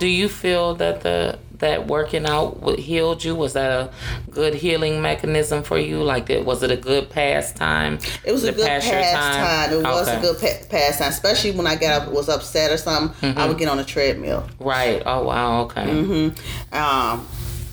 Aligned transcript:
do 0.00 0.06
you 0.08 0.28
feel 0.28 0.74
that 0.76 1.02
the 1.02 1.38
that 1.58 1.86
working 1.86 2.24
out 2.26 2.78
healed 2.78 3.22
you? 3.22 3.34
Was 3.36 3.52
that 3.52 3.70
a 3.70 3.90
good 4.30 4.54
healing 4.54 5.02
mechanism 5.02 5.62
for 5.62 5.78
you? 5.78 6.02
Like, 6.02 6.26
that 6.26 6.44
was 6.46 6.62
it 6.62 6.70
a 6.70 6.76
good 6.76 7.10
pastime? 7.10 7.98
It 8.24 8.32
was 8.32 8.44
a 8.44 8.52
good 8.52 8.66
pastime. 8.66 9.72
It 9.72 9.82
was 9.84 10.08
a 10.08 10.20
good 10.20 10.38
pa- 10.40 10.66
pastime, 10.70 11.10
especially 11.10 11.50
when 11.52 11.66
I 11.66 11.76
got 11.76 12.02
up, 12.02 12.12
was 12.12 12.28
upset 12.30 12.72
or 12.72 12.78
something. 12.78 13.36
I 13.36 13.46
would 13.46 13.58
get 13.58 13.68
on 13.68 13.78
a 13.78 13.84
treadmill. 13.84 14.48
Right. 14.58 15.02
Oh 15.04 15.22
wow. 15.24 15.62
Okay. 15.64 15.84
Mm-hmm. 15.84 16.74
Um, 16.74 17.26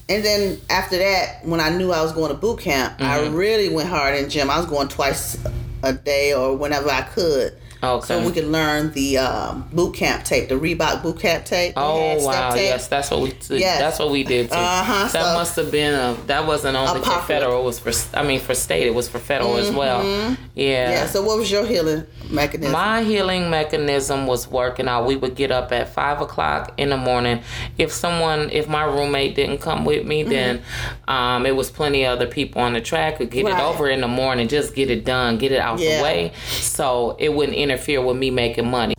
and 0.10 0.24
then 0.24 0.60
after 0.70 0.98
that, 0.98 1.46
when 1.46 1.60
I 1.62 1.70
knew 1.70 1.92
I 1.92 2.02
was 2.02 2.12
going 2.12 2.30
to 2.32 2.38
boot 2.38 2.60
camp, 2.60 2.96
I 3.00 3.20
Mm-hmm. 3.20 3.36
really 3.36 3.70
went 3.70 3.88
hard 3.90 4.16
in 4.16 4.30
gym. 4.30 4.50
I 4.50 4.58
was 4.58 4.66
going 4.66 4.90
twice 4.90 5.38
a 5.84 5.94
day 5.94 6.34
or 6.34 6.56
whenever 6.58 6.90
I 6.90 7.02
could. 7.04 7.58
Okay. 7.84 8.06
So 8.08 8.26
we 8.26 8.32
could 8.32 8.46
learn 8.48 8.92
the 8.94 9.18
um, 9.20 9.68
boot 9.72 9.94
camp 9.96 10.24
tape, 10.24 10.50
the 10.50 10.56
Reebok 10.56 11.04
boot 11.04 11.20
camp 11.20 11.46
tape. 11.46 11.74
Oh 11.78 12.24
wow! 12.26 12.52
tape. 12.52 12.64
Yes, 12.64 12.88
that's 12.88 13.12
what 13.12 13.22
we. 13.22 13.30
Did. 13.32 13.60
Yes. 13.60 13.80
That's 13.80 14.00
what 14.00 14.12
we 14.12 14.24
did 14.24 14.50
too. 14.50 14.56
Uh-huh, 14.58 15.04
That 15.04 15.12
so- 15.12 15.34
must 15.34 15.56
have 15.58 15.72
been 15.72 15.94
a. 15.94 16.16
That 16.28 16.48
wasn't 16.48 16.76
only 16.76 17.02
for 17.02 17.20
federal. 17.22 17.62
It 17.62 17.66
was 17.66 17.80
for. 17.80 17.92
I 18.18 18.24
mean, 18.24 18.40
for 18.40 18.54
state. 18.56 18.88
It 18.88 18.94
was 18.96 19.08
for 19.10 19.20
federal 19.20 19.58
as 19.58 19.72
well. 19.72 20.04
Yeah. 20.04 20.10
Mm-hmm. 20.30 20.44
Yeah. 20.56 21.06
So 21.08 21.24
what 21.24 21.38
was 21.38 21.52
your 21.52 21.66
healing 21.66 22.06
mechanism? 22.30 22.72
My 22.74 23.04
healing 23.04 23.50
mechanism 23.50 24.26
was 24.28 24.48
working 24.48 24.88
out. 24.88 25.06
We 25.06 25.16
would 25.16 25.36
get 25.36 25.52
up 25.52 25.72
at 25.72 25.94
five 25.94 26.20
o'clock 26.22 26.74
in 26.78 26.90
the 26.90 26.98
morning. 26.98 27.42
If 27.78 27.92
someone, 27.92 28.50
if 28.52 28.68
my 28.68 28.84
roommate 28.84 29.36
didn't 29.36 29.60
come 29.60 29.86
with 29.86 30.06
me, 30.06 30.24
then 30.24 30.64
um, 31.08 31.46
it 31.46 31.56
was 31.56 31.70
plenty 31.70 32.04
of 32.06 32.14
other 32.18 32.28
people 32.28 32.62
on 32.62 32.74
the 32.74 32.82
track 32.82 33.18
could 33.18 33.30
get 33.30 33.46
Mm-hmm. 33.46 33.54
Right. 33.54 33.62
it 33.64 33.76
over 33.76 33.88
in 33.90 34.02
the 34.02 34.08
morning. 34.08 34.48
Just 34.48 34.74
get 34.76 34.90
it 34.90 35.06
done, 35.06 35.38
get 35.38 35.52
it 35.52 35.60
out 35.60 35.80
Yeah. 35.80 35.98
the 35.98 36.04
way, 36.04 36.32
so 36.48 37.16
it 37.20 37.30
wouldn't 37.34 37.56
interfere 37.70 38.02
with 38.02 38.16
me 38.18 38.32
making 38.32 38.70
money. 38.70 38.94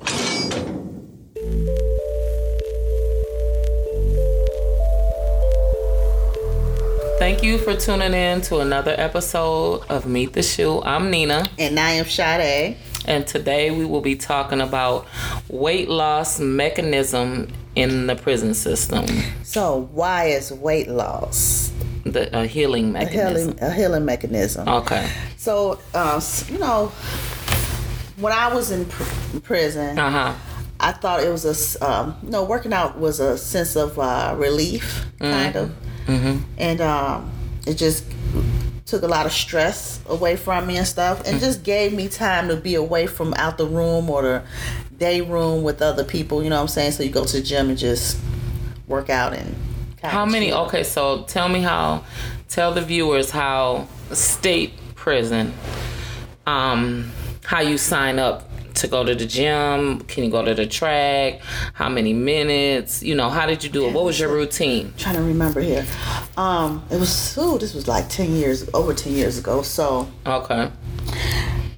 Thank 7.18 7.42
you 7.42 7.58
for 7.58 7.74
tuning 7.74 8.14
in 8.14 8.40
to 8.42 8.60
another 8.60 8.94
episode 8.96 9.82
of 9.88 10.06
Meet 10.06 10.34
the 10.34 10.42
Shoe. 10.42 10.80
I'm 10.82 11.10
Nina. 11.10 11.44
and 11.58 11.78
I 11.78 11.92
am 11.92 12.04
Sade. 12.06 12.76
And 13.06 13.26
today 13.26 13.70
we 13.72 13.84
will 13.84 14.00
be 14.00 14.14
talking 14.14 14.60
about 14.60 15.06
weight 15.48 15.88
loss 15.88 16.38
mechanism 16.38 17.48
in 17.74 18.06
the 18.06 18.14
prison 18.16 18.54
system, 18.54 19.06
So 19.44 19.88
why 19.92 20.26
is 20.26 20.52
weight 20.52 20.88
loss 20.88 21.72
the 22.04 22.36
a 22.36 22.46
healing 22.46 22.86
a 22.90 22.92
mechanism. 22.92 23.52
healing, 23.58 23.58
a 23.62 23.72
healing 23.72 24.04
mechanism? 24.04 24.68
Okay. 24.68 25.08
So, 25.36 25.78
uh, 25.94 26.20
you 26.48 26.58
know, 26.58 26.92
when 28.20 28.32
I 28.32 28.52
was 28.54 28.70
in 28.70 28.84
pr- 28.86 29.38
prison, 29.40 29.98
Uh 29.98 30.10
huh. 30.10 30.34
I 30.80 30.92
thought 30.92 31.22
it 31.24 31.30
was 31.30 31.44
a 31.44 31.84
um, 31.88 32.16
know, 32.22 32.44
working 32.44 32.72
out 32.72 32.98
was 32.98 33.18
a 33.20 33.36
sense 33.36 33.74
of 33.76 33.98
uh, 33.98 34.34
relief, 34.38 35.04
kind 35.18 35.56
of. 35.56 35.70
Mm-hmm. 36.06 36.38
And 36.56 36.80
um, 36.80 37.32
it 37.66 37.74
just 37.74 38.04
took 38.86 39.02
a 39.02 39.08
lot 39.08 39.26
of 39.26 39.32
stress 39.32 40.00
away 40.08 40.36
from 40.36 40.66
me 40.66 40.76
and 40.76 40.86
stuff, 40.86 41.26
and 41.26 41.40
just 41.40 41.62
gave 41.64 41.92
me 41.92 42.08
time 42.08 42.48
to 42.48 42.56
be 42.56 42.74
away 42.76 43.06
from 43.08 43.34
out 43.34 43.58
the 43.58 43.66
room 43.66 44.08
or 44.08 44.22
the 44.22 44.42
day 44.96 45.20
room 45.20 45.62
with 45.62 45.82
other 45.82 46.04
people, 46.04 46.42
you 46.42 46.48
know 46.50 46.56
what 46.56 46.62
I'm 46.62 46.68
saying? 46.68 46.92
So 46.92 47.02
you 47.02 47.10
go 47.10 47.24
to 47.24 47.36
the 47.38 47.42
gym 47.42 47.68
and 47.70 47.78
just 47.78 48.18
work 48.86 49.10
out 49.10 49.34
and 49.34 49.54
How 50.02 50.24
many? 50.24 50.48
chill. 50.48 50.58
Okay, 50.66 50.84
so 50.84 51.24
tell 51.24 51.48
me 51.48 51.60
how. 51.60 52.04
Tell 52.48 52.72
the 52.72 52.80
viewers 52.82 53.30
how 53.30 53.86
state 54.12 54.72
prison. 54.94 55.52
Um, 56.46 57.10
how 57.48 57.60
you 57.60 57.78
sign 57.78 58.18
up 58.18 58.44
to 58.74 58.86
go 58.86 59.02
to 59.02 59.14
the 59.14 59.24
gym? 59.24 60.00
Can 60.00 60.24
you 60.24 60.30
go 60.30 60.44
to 60.44 60.54
the 60.54 60.66
track? 60.66 61.40
How 61.72 61.88
many 61.88 62.12
minutes? 62.12 63.02
You 63.02 63.14
know, 63.14 63.30
how 63.30 63.46
did 63.46 63.64
you 63.64 63.70
do 63.70 63.86
it? 63.86 63.94
What 63.94 64.04
was 64.04 64.20
your 64.20 64.30
routine? 64.30 64.92
trying 64.98 65.16
to 65.16 65.22
remember 65.22 65.60
here. 65.60 65.86
Um, 66.36 66.84
it 66.90 67.00
was 67.00 67.36
ooh, 67.38 67.56
this 67.58 67.72
was 67.72 67.88
like 67.88 68.10
ten 68.10 68.32
years 68.36 68.68
over 68.74 68.92
ten 68.92 69.14
years 69.14 69.38
ago. 69.38 69.62
So 69.62 70.06
Okay. 70.26 70.70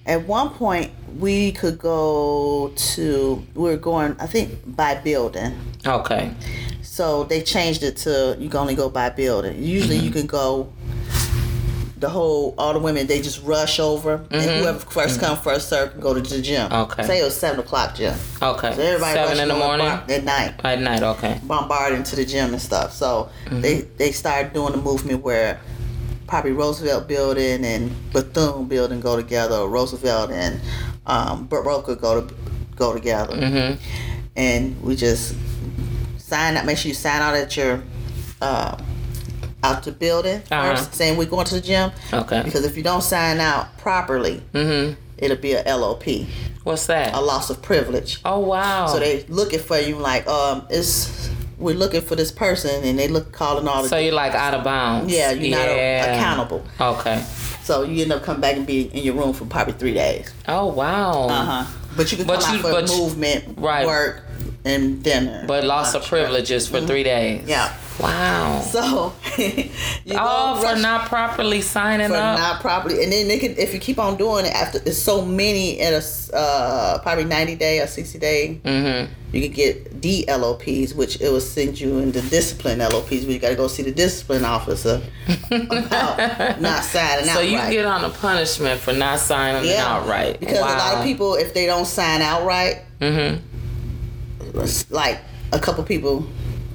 at 0.06 0.26
one 0.26 0.50
point 0.50 0.90
we 1.18 1.52
could 1.52 1.78
go 1.78 2.72
to 2.94 3.46
we 3.54 3.62
were 3.70 3.76
going 3.76 4.16
I 4.18 4.26
think 4.26 4.58
by 4.76 4.96
building. 4.96 5.52
Okay. 5.86 6.32
So 6.82 7.22
they 7.24 7.42
changed 7.42 7.84
it 7.84 7.96
to 7.98 8.36
you 8.40 8.48
can 8.50 8.58
only 8.60 8.74
go 8.74 8.90
by 8.90 9.10
building. 9.10 9.62
Usually 9.62 9.96
Mm-hmm. 9.98 10.04
you 10.06 10.10
can 10.10 10.26
go 10.26 10.72
the 12.00 12.08
whole 12.08 12.54
all 12.58 12.72
the 12.72 12.78
women 12.78 13.06
they 13.06 13.20
just 13.20 13.42
rush 13.44 13.78
over 13.78 14.24
and 14.30 14.42
whoever 14.42 14.78
first 14.78 15.20
come 15.20 15.36
first 15.36 15.68
serve 15.68 15.92
can 15.92 16.00
go 16.00 16.14
to 16.14 16.20
the 16.20 16.40
gym. 16.42 16.68
Mm-hmm. 16.70 16.90
Okay. 16.92 17.04
Say 17.06 17.20
it 17.20 17.24
was 17.24 17.36
seven 17.36 17.60
o'clock 17.60 17.94
gym. 17.94 18.14
Okay. 18.42 18.74
So 18.74 18.82
everybody 18.82 19.14
Seven 19.14 19.38
in 19.40 19.48
the 19.48 19.54
morning. 19.54 19.86
at 19.86 20.24
night. 20.24 20.54
At 20.64 20.80
night. 20.80 21.02
Okay. 21.02 21.38
bombarded 21.44 21.98
into 21.98 22.16
the 22.16 22.24
gym 22.24 22.52
and 22.54 22.62
stuff. 22.62 22.92
So 22.92 23.28
they 23.50 23.82
they 23.98 24.12
started 24.12 24.52
doing 24.54 24.72
the 24.72 24.78
movement 24.78 25.22
where 25.22 25.60
probably 26.26 26.52
Roosevelt 26.52 27.06
Building 27.06 27.64
and 27.64 27.90
Bethune 28.12 28.66
Building 28.66 29.00
go 29.00 29.16
together, 29.16 29.56
or 29.56 29.68
Roosevelt 29.68 30.30
and 30.30 30.60
um, 31.06 31.48
Baroka 31.48 32.00
go 32.00 32.20
to 32.22 32.34
go 32.76 32.92
together, 32.94 33.34
Mm-hmm. 33.36 33.82
and 34.36 34.80
we 34.82 34.96
just 34.96 35.34
sign 36.18 36.56
up. 36.56 36.64
Make 36.64 36.78
sure 36.78 36.88
you 36.88 36.94
sign 36.94 37.20
out 37.20 37.34
at 37.34 37.54
your. 37.56 37.82
Uh, 38.40 38.76
out 39.62 39.82
the 39.82 39.92
building 39.92 40.42
Uh-huh. 40.50 40.74
first, 40.76 40.94
saying 40.94 41.16
we're 41.18 41.26
going 41.26 41.46
to 41.46 41.54
the 41.54 41.60
gym. 41.60 41.90
Okay. 42.12 42.42
Because 42.42 42.64
if 42.64 42.76
you 42.76 42.82
don't 42.82 43.02
sign 43.02 43.40
out 43.40 43.76
properly, 43.78 44.42
Mm-hmm. 44.54 44.94
it'll 45.18 45.36
be 45.36 45.52
a 45.54 45.62
LOP, 45.76 46.04
What's 46.64 46.86
that? 46.86 47.14
a 47.14 47.20
loss 47.20 47.50
of 47.50 47.60
privilege. 47.62 48.20
Oh 48.24 48.38
wow. 48.40 48.86
So 48.86 48.98
they 48.98 49.24
looking 49.28 49.60
for 49.60 49.78
you 49.78 49.96
like 49.96 50.26
um 50.26 50.66
it's 50.70 51.28
we're 51.58 51.74
looking 51.76 52.00
for 52.00 52.16
this 52.16 52.32
person 52.32 52.84
and 52.84 52.98
they 52.98 53.06
look 53.08 53.32
calling 53.32 53.68
all 53.68 53.82
the 53.82 53.88
So 53.88 53.98
you're 53.98 54.14
like 54.14 54.34
out 54.34 54.54
of 54.54 54.64
bounds. 54.64 55.12
yeah 55.12 55.30
you're 55.32 55.56
not 55.58 55.66
Yeah. 55.68 56.14
accountable. 56.16 56.64
Okay. 56.80 57.22
So 57.64 57.82
you 57.82 58.02
end 58.02 58.12
up 58.12 58.22
coming 58.24 58.40
back 58.40 58.56
and 58.56 58.66
be 58.66 58.82
in 58.82 59.04
your 59.04 59.14
room 59.14 59.32
for 59.34 59.44
probably 59.44 59.74
three 59.74 59.94
days. 59.94 60.32
Oh 60.48 60.66
wow. 60.66 61.28
Uh 61.28 61.44
huh. 61.44 61.64
But 61.96 62.10
you 62.12 62.16
can 62.18 62.26
But 62.26 62.40
come 62.40 62.54
you- 62.54 62.60
out 62.60 62.64
for 62.66 62.72
but 62.72 62.90
you- 62.90 62.96
movement, 63.02 63.58
Right. 63.58 63.86
work, 63.86 64.22
and 64.64 65.02
dinner. 65.02 65.44
But 65.46 65.64
loss 65.64 65.94
of 65.94 66.04
privileges 66.06 66.66
for 66.68 66.80
three 66.80 67.02
days. 67.02 67.40
Mm-hmm. 67.40 67.48
Yeah. 67.50 67.72
Wow. 68.00 68.60
So 68.70 69.12
you 69.38 69.64
go 70.06 70.16
Oh, 70.16 70.62
for 70.62 70.80
not 70.80 71.08
properly 71.08 71.60
signing 71.60 72.08
for 72.08 72.14
up. 72.14 72.38
not 72.38 72.60
properly, 72.60 73.02
and 73.02 73.12
then 73.12 73.26
they 73.26 73.34
if 73.34 73.74
you 73.74 73.80
keep 73.80 73.98
on 73.98 74.16
doing 74.16 74.46
it 74.46 74.52
after 74.52 74.78
it's 74.86 74.98
so 74.98 75.24
many 75.24 75.80
in 75.80 75.94
a 75.94 76.02
uh, 76.36 76.98
probably 77.02 77.24
ninety 77.24 77.56
day 77.56 77.80
or 77.80 77.88
sixty 77.88 78.18
day, 78.18 78.60
mm-hmm. 78.62 79.12
you 79.34 79.42
can 79.42 79.50
get 79.50 80.00
DLOPs, 80.00 80.94
which 80.94 81.20
it 81.20 81.30
will 81.30 81.40
send 81.40 81.80
you 81.80 81.98
into 81.98 82.20
discipline 82.28 82.78
LOPs, 82.78 83.10
where 83.10 83.32
you 83.32 83.38
got 83.40 83.48
to 83.48 83.56
go 83.56 83.66
see 83.66 83.82
the 83.82 83.90
discipline 83.92 84.44
officer 84.44 85.02
about 85.50 86.60
not 86.60 86.84
signing 86.84 87.28
out. 87.28 87.34
So 87.36 87.40
you 87.40 87.56
right. 87.58 87.72
get 87.72 87.86
on 87.86 88.04
a 88.04 88.10
punishment 88.10 88.80
for 88.80 88.92
not 88.92 89.18
signing 89.18 89.68
yeah, 89.68 89.84
out 89.84 90.06
right. 90.06 90.38
Because 90.38 90.60
wow. 90.60 90.74
a 90.74 90.78
lot 90.78 90.98
of 90.98 91.04
people, 91.04 91.34
if 91.34 91.54
they 91.54 91.66
don't 91.66 91.86
sign 91.86 92.22
out 92.22 92.44
right, 92.46 92.82
Mm-hmm. 93.00 94.94
like 94.94 95.18
a 95.52 95.58
couple 95.58 95.82
people 95.84 96.26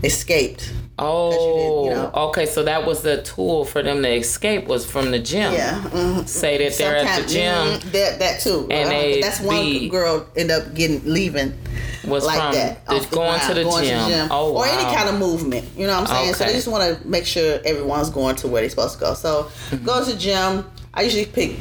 escaped. 0.04 0.74
Oh, 0.98 1.84
you 1.86 1.90
know. 1.92 2.10
okay. 2.30 2.46
So 2.46 2.64
that 2.64 2.86
was 2.86 3.02
the 3.02 3.22
tool 3.24 3.66
for 3.66 3.84
them 3.84 4.02
to 4.04 4.10
escape 4.10 4.68
was 4.68 4.86
from 4.90 5.12
the 5.12 5.20
gym. 5.20 5.54
Yeah. 5.54 5.82
mhm. 5.82 6.28
Say 6.28 6.58
that 6.58 6.78
they're 6.78 6.96
at 6.96 7.04
the 7.04 7.30
Sometimes- 7.30 7.34
gym 7.34 7.90
mhm, 7.90 7.92
that 7.92 8.20
that 8.20 8.40
too. 8.42 8.68
And 8.72 8.90
Uh, 8.90 9.22
that's 9.22 9.42
one 9.42 9.90
girl 9.90 10.26
end 10.38 10.52
up 10.52 10.74
getting 10.74 11.02
leaving 11.04 11.54
was 12.08 12.26
like 12.26 12.38
from 12.40 12.54
that. 12.54 12.86
the, 12.88 13.00
the 13.00 13.06
going 13.08 13.28
ground, 13.30 13.42
to 13.50 13.54
the 13.56 13.64
going 13.64 13.86
gym. 13.86 14.28
Oh 14.32 14.54
wow. 14.54 14.60
or 14.62 14.66
any 14.68 14.84
kind 14.96 15.10
of 15.10 15.16
movement. 15.20 15.66
You 15.76 15.88
know 15.88 16.00
what 16.00 16.10
I'm 16.10 16.16
saying? 16.16 16.34
So 16.36 16.46
they 16.46 16.54
just 16.54 16.68
want 16.70 16.84
to 17.02 17.08
make 17.08 17.26
sure 17.26 17.60
everyone's 17.66 18.10
going 18.10 18.36
to 18.38 18.48
where 18.48 18.62
they're 18.62 18.70
supposed 18.70 18.94
to 18.94 19.00
go. 19.00 19.14
So 19.16 19.48
Mm-hmm. 19.72 19.86
go 19.86 20.04
to 20.06 20.12
the 20.12 20.18
gym. 20.18 20.66
I 20.94 21.02
usually 21.02 21.26
pick 21.26 21.58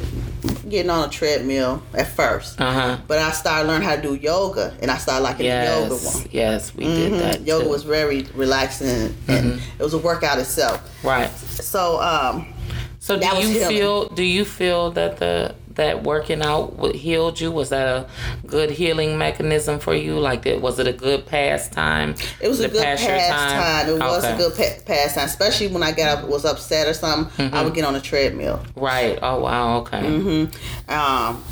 getting 0.69 0.89
on 0.89 1.07
a 1.07 1.11
treadmill 1.11 1.81
at 1.93 2.07
first, 2.07 2.59
Uh 2.59 2.71
huh. 2.71 2.97
but 3.07 3.17
I 3.19 3.31
started 3.31 3.67
learning 3.67 3.87
how 3.87 3.95
to 3.95 4.01
do 4.01 4.15
yoga, 4.15 4.73
and 4.81 4.89
I 4.91 4.97
started 4.97 5.23
liking 5.23 5.45
the 5.47 5.65
yoga 5.65 5.93
Yes. 5.95 6.15
one. 6.15 6.27
Yes, 6.31 6.75
we 6.75 6.85
did 6.85 7.13
Mhm. 7.13 7.19
that. 7.19 7.41
Yoga 7.47 7.63
too. 7.65 7.69
was 7.69 7.83
very 7.83 8.25
relaxing, 8.35 8.87
and 9.27 9.45
Mm-hmm. 9.53 9.59
it 9.79 9.83
was 9.83 9.93
a 9.93 9.97
workout 9.99 10.39
itself. 10.39 10.79
right. 11.03 11.29
So 11.61 12.01
um, 12.01 12.47
So 12.99 13.17
do 13.17 13.25
you 13.25 13.47
healing. 13.49 13.67
feel? 13.69 14.07
Do 14.09 14.23
you 14.23 14.45
feel 14.45 14.91
that 14.91 15.17
the 15.17 15.53
that 15.75 16.03
working 16.03 16.41
out 16.41 16.77
healed 16.95 17.39
you? 17.39 17.51
Was 17.51 17.69
that 17.69 17.87
a 17.87 18.07
good 18.47 18.71
healing 18.71 19.17
mechanism 19.17 19.79
for 19.79 19.93
you? 19.95 20.17
Like? 20.19 20.45
Was 20.45 20.79
it 20.79 20.87
a 20.87 20.93
good 20.93 21.25
pastime? 21.25 22.15
It 22.41 22.47
was 22.47 22.59
a 22.59 22.67
good 22.69 22.81
pastime. 22.83 23.89
It 23.89 23.99
was 23.99 24.23
a 24.23 24.35
good 24.37 24.55
pa- 24.55 24.83
pastime, 24.85 25.25
especially 25.25 25.67
when 25.67 25.83
I 25.83 25.91
got 25.91 26.17
up, 26.23 26.29
was 26.29 26.45
upset 26.45 26.87
or 26.87 26.93
something. 26.93 27.53
I 27.53 27.63
would 27.63 27.73
get 27.73 27.85
on 27.85 27.95
a 27.95 28.01
treadmill. 28.01 28.63
Right. 28.75 29.19
Oh 29.21 29.39
wow. 29.39 29.77
Okay. 29.79 30.01
Mm-hmm. 30.01 30.91
Um, 30.91 31.43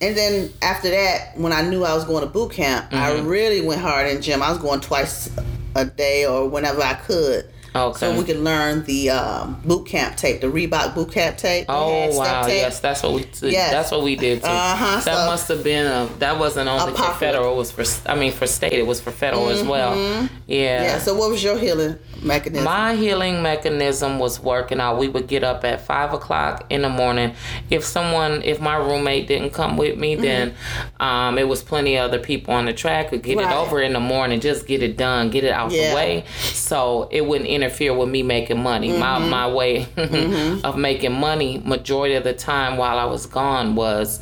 and 0.00 0.16
then 0.16 0.50
after 0.62 0.90
that, 0.90 1.36
when 1.36 1.52
I 1.52 1.62
knew 1.62 1.84
I 1.84 1.94
was 1.94 2.04
going 2.04 2.22
to 2.22 2.30
boot 2.30 2.52
camp, 2.52 2.86
I 2.92 3.10
Mm-hmm. 3.12 3.26
really 3.26 3.60
went 3.62 3.80
hard 3.80 4.06
in 4.08 4.22
gym. 4.22 4.42
I 4.42 4.50
was 4.50 4.58
going 4.58 4.80
twice 4.80 5.28
a 5.74 5.84
day 5.84 6.24
or 6.26 6.48
whenever 6.48 6.82
I 6.82 6.94
could. 6.94 7.48
Okay. 7.78 7.98
So 7.98 8.18
we 8.18 8.24
could 8.24 8.38
learn 8.38 8.84
the 8.84 9.10
um, 9.10 9.60
boot 9.64 9.86
camp 9.86 10.16
tape, 10.16 10.40
the 10.40 10.46
Reebok 10.48 10.94
boot 10.94 11.12
camp 11.12 11.36
tape. 11.38 11.66
Oh 11.68 12.16
wow! 12.18 12.42
tape. 12.42 12.54
Yes, 12.56 12.80
that's 12.80 13.02
what 13.02 13.12
we. 13.14 13.22
Did. 13.24 13.52
Yes. 13.52 13.70
That's 13.70 13.90
what 13.90 14.02
we 14.02 14.16
did 14.16 14.40
too. 14.42 14.48
Uh-huh, 14.48 14.96
That 14.96 15.02
so- 15.04 15.26
must 15.26 15.48
have 15.48 15.64
been 15.64 15.86
a. 15.86 16.06
That 16.18 16.38
wasn't 16.38 16.68
only 16.68 16.92
for 16.96 17.12
federal. 17.14 17.54
It 17.54 17.56
was 17.56 17.70
for. 17.72 17.84
I 18.10 18.14
mean, 18.14 18.32
for 18.32 18.46
state. 18.46 18.72
It 18.72 18.86
was 18.86 19.00
for 19.00 19.10
federal 19.10 19.48
as 19.48 19.62
well. 19.62 19.96
Yeah. 19.96 20.02
Mm-hmm. 20.22 20.34
Yeah. 20.46 20.98
So 20.98 21.14
what 21.16 21.30
was 21.30 21.42
your 21.42 21.58
healing 21.58 21.98
mechanism? 22.22 22.64
My 22.64 22.94
healing 22.94 23.42
mechanism 23.42 24.18
was 24.18 24.40
working 24.40 24.80
out. 24.80 24.98
We 24.98 25.08
would 25.08 25.26
get 25.28 25.44
up 25.44 25.64
at 25.64 25.80
five 25.80 26.12
o'clock 26.12 26.66
in 26.70 26.82
the 26.82 26.88
morning. 26.88 27.34
If 27.70 27.84
someone, 27.84 28.42
if 28.42 28.60
my 28.60 28.76
roommate 28.76 29.28
didn't 29.28 29.50
come 29.50 29.76
with 29.76 29.98
me, 29.98 30.14
then 30.16 30.54
um, 31.00 31.38
it 31.38 31.46
was 31.48 31.62
plenty 31.62 31.96
of 31.96 32.04
other 32.04 32.18
people 32.18 32.54
on 32.54 32.64
the 32.66 32.72
track 32.72 33.10
could 33.10 33.22
get 33.22 33.38
Mm-hmm. 33.38 33.46
Right. 33.46 33.54
it 33.54 33.66
over 33.66 33.80
in 33.82 33.92
the 33.92 34.00
morning. 34.00 34.40
Just 34.40 34.66
get 34.66 34.82
it 34.82 34.96
done, 34.96 35.30
get 35.30 35.44
it 35.44 35.52
out 35.52 35.70
Yeah. 35.70 35.90
the 35.90 35.94
way, 35.96 36.24
so 36.40 37.08
it 37.12 37.24
wouldn't 37.24 37.48
interfere 37.48 37.67
with 37.70 38.08
me 38.08 38.22
making 38.22 38.62
money. 38.62 38.96
My 38.96 39.18
Mm-hmm. 39.18 39.30
my 39.30 39.48
way 39.50 39.86
of 40.64 40.76
making 40.76 41.12
money, 41.12 41.60
majority 41.64 42.14
of 42.14 42.24
the 42.24 42.34
time 42.34 42.76
while 42.76 42.98
I 42.98 43.04
was 43.04 43.26
gone, 43.26 43.74
was 43.74 44.20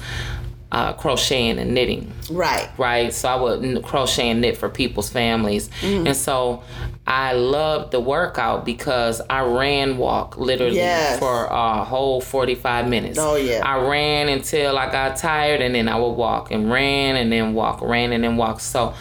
uh, 0.72 0.92
crocheting 0.94 1.58
and 1.60 1.72
knitting 1.74 2.12
right. 2.30 2.68
right? 2.76 3.12
So 3.14 3.28
I 3.28 3.36
would 3.40 3.82
crochet 3.84 4.30
and 4.30 4.40
knit 4.40 4.56
for 4.56 4.68
people's 4.68 5.08
families. 5.08 5.68
Mm-hmm. 5.80 6.08
And 6.08 6.16
so 6.16 6.64
I 7.06 7.34
loved 7.34 7.92
the 7.92 8.00
workout 8.00 8.64
because 8.64 9.20
I 9.30 9.42
ran 9.42 9.96
walk 9.96 10.36
literally 10.36 10.74
Yes. 10.76 11.20
for 11.20 11.44
a 11.46 11.84
whole 11.84 12.20
45 12.20 12.88
minutes. 12.88 13.16
Oh, 13.18 13.36
yeah. 13.36 13.62
I 13.64 13.86
ran 13.86 14.28
until 14.28 14.76
I 14.76 14.90
got 14.90 15.16
tired 15.16 15.60
and 15.62 15.72
then 15.74 15.88
I 15.88 15.96
would 16.00 16.12
walk 16.14 16.50
and 16.50 16.68
ran 16.70 17.14
and 17.14 17.30
then 17.30 17.54
walk, 17.54 17.80
ran 17.80 18.12
and 18.12 18.24
then 18.24 18.36
walk. 18.36 18.58
So 18.58 18.92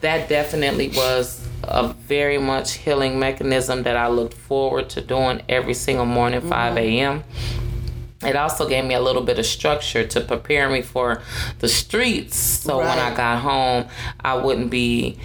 that 0.00 0.28
definitely 0.30 0.88
was 0.88 1.45
a 1.64 1.88
very 1.88 2.38
much 2.38 2.74
healing 2.74 3.18
mechanism 3.18 3.82
that 3.84 3.96
I 3.96 4.08
looked 4.08 4.34
forward 4.34 4.88
to 4.90 5.00
doing 5.00 5.42
every 5.48 5.74
single 5.74 6.06
morning, 6.06 6.40
mm-hmm. 6.40 6.50
5 6.50 6.76
a.m 6.76 7.24
it 8.22 8.36
also 8.36 8.68
gave 8.68 8.84
me 8.84 8.94
a 8.94 9.00
little 9.00 9.22
bit 9.22 9.38
of 9.38 9.46
structure 9.46 10.06
to 10.06 10.20
prepare 10.20 10.70
me 10.70 10.82
for 10.82 11.22
the 11.58 11.68
streets. 11.68 12.36
So 12.36 12.78
when 12.78 12.98
i 12.98 13.14
got 13.14 13.40
home 13.40 13.88
i 14.20 14.34
wouldn't 14.34 14.70
be 14.70 15.18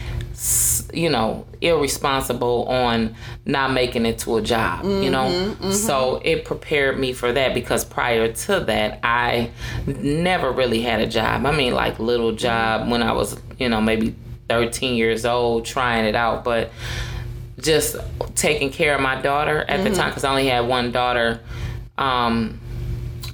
you 0.91 1.09
know 1.09 1.45
irresponsible 1.61 2.65
on 2.65 3.15
not 3.45 3.71
making 3.71 4.05
it 4.05 4.17
to 4.17 4.37
a 4.37 4.41
job 4.41 4.83
you 4.83 4.89
mm-hmm, 4.89 5.11
know? 5.11 5.29
Mm-hmm. 5.29 5.71
so 5.71 6.19
it 6.25 6.45
prepared 6.45 6.99
me 6.99 7.13
for 7.13 7.31
that 7.31 7.53
because 7.53 7.85
prior 7.85 8.31
to 8.33 8.59
that 8.61 8.99
i 9.03 9.51
never 9.85 10.51
really 10.51 10.81
had 10.81 10.99
a 10.99 11.07
job. 11.07 11.45
I 11.45 11.55
mean 11.55 11.73
like 11.73 11.99
little 11.99 12.31
job 12.31 12.89
when 12.89 13.03
i 13.03 13.11
was 13.11 13.39
you 13.59 13.69
know 13.69 13.81
maybe 13.81 14.15
13 14.51 14.95
years 14.95 15.25
old 15.25 15.63
trying 15.63 16.03
it 16.03 16.13
out 16.13 16.43
but 16.43 16.71
just 17.57 17.95
taking 18.35 18.69
care 18.69 18.93
of 18.93 18.99
my 18.99 19.21
daughter 19.21 19.63
at 19.65 19.83
the 19.85 19.95
time 19.95 20.09
because 20.09 20.25
i 20.25 20.29
only 20.29 20.47
had 20.47 20.67
one 20.67 20.91
daughter 20.91 21.39
um 21.97 22.59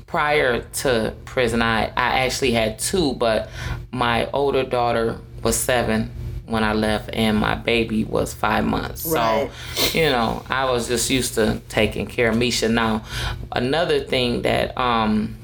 prior 0.05 0.61
to 0.73 1.11
prison 1.25 1.61
I, 1.61 1.85
I 1.87 2.19
actually 2.25 2.51
had 2.51 2.77
two 2.77 3.13
but 3.13 3.49
my 3.91 4.29
older 4.31 4.63
daughter 4.63 5.17
was 5.41 5.57
seven 5.57 6.11
when 6.45 6.63
i 6.63 6.73
left 6.73 7.09
and 7.13 7.35
my 7.37 7.55
baby 7.55 8.03
was 8.03 8.33
five 8.33 8.63
months. 8.63 9.05
Right. 9.07 9.49
so 9.73 9.97
you 9.97 10.05
know 10.11 10.45
i 10.49 10.65
was 10.65 10.87
just 10.87 11.09
used 11.09 11.33
to 11.33 11.59
taking 11.67 12.05
care 12.05 12.29
of 12.29 12.37
misha. 12.37 12.69
Now 12.69 13.03
another 13.51 14.01
thing 14.01 14.43
that 14.43 14.77
um 14.77 15.35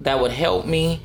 that 0.00 0.20
would 0.20 0.32
help 0.32 0.64
me 0.64 1.00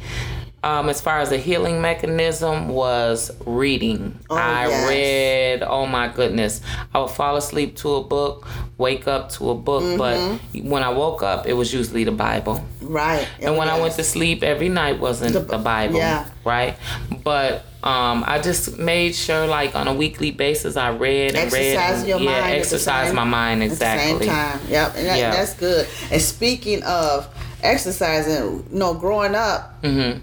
um, 0.64 0.88
as 0.90 1.02
far 1.02 1.20
as 1.20 1.32
a 1.32 1.38
healing 1.38 1.82
mechanism 1.82 2.70
was 2.70 3.32
reading. 3.46 4.18
I 4.30 4.68
yes. 4.68 4.90
read, 4.90 5.64
oh 5.64 5.86
my 5.86 6.08
goodness. 6.08 6.62
I 6.94 7.00
would 7.00 7.10
fall 7.10 7.36
asleep 7.36 7.76
to 7.78 7.96
a 7.96 8.04
book, 8.04 8.48
wake 8.78 9.08
up 9.08 9.30
to 9.34 9.50
a 9.50 9.56
book, 9.56 9.98
but 9.98 10.40
when 10.64 10.82
I 10.82 10.90
woke 10.90 11.22
up, 11.22 11.46
it 11.46 11.54
was 11.54 11.74
usually 11.74 12.06
the 12.06 12.12
Bible. 12.12 12.64
Right. 12.82 13.28
And 13.42 13.58
when 13.58 13.68
I 13.68 13.80
went 13.80 13.96
to 13.96 14.04
sleep 14.04 14.42
every 14.42 14.70
night 14.70 15.00
wasn't 15.00 15.34
the, 15.34 15.58
Bible, 15.58 15.98
yeah. 15.98 16.30
right? 16.46 16.78
But 17.24 17.66
um, 17.84 18.24
I 18.26 18.40
just 18.40 18.78
made 18.78 19.16
sure, 19.16 19.46
like 19.46 19.76
on 19.76 19.90
a 19.90 19.94
weekly 19.94 20.32
basis, 20.32 20.78
I 20.78 20.90
read 20.92 21.36
and 21.36 21.52
read. 21.52 21.76
Exercise 21.76 22.00
and, 22.00 22.08
your 22.08 22.20
yeah, 22.20 22.42
mind 22.42 22.56
exercise 22.56 23.08
same- 23.08 23.16
my 23.18 23.24
mind 23.26 23.64
exactly. 23.64 24.14
At 24.14 24.20
the 24.20 24.26
same 24.26 24.34
time. 24.34 24.60
Yep. 24.70 24.94
And 24.96 25.08
that, 25.08 25.20
Yeah. 25.20 25.32
that's 25.32 25.54
good. 25.56 25.88
And 26.10 26.22
speaking 26.22 26.84
of 26.84 27.28
exercising, 27.62 28.66
you 28.72 28.80
know, 28.80 28.94
growing 28.94 29.36
up, 29.36 29.82
Mm-hmm. 29.84 30.20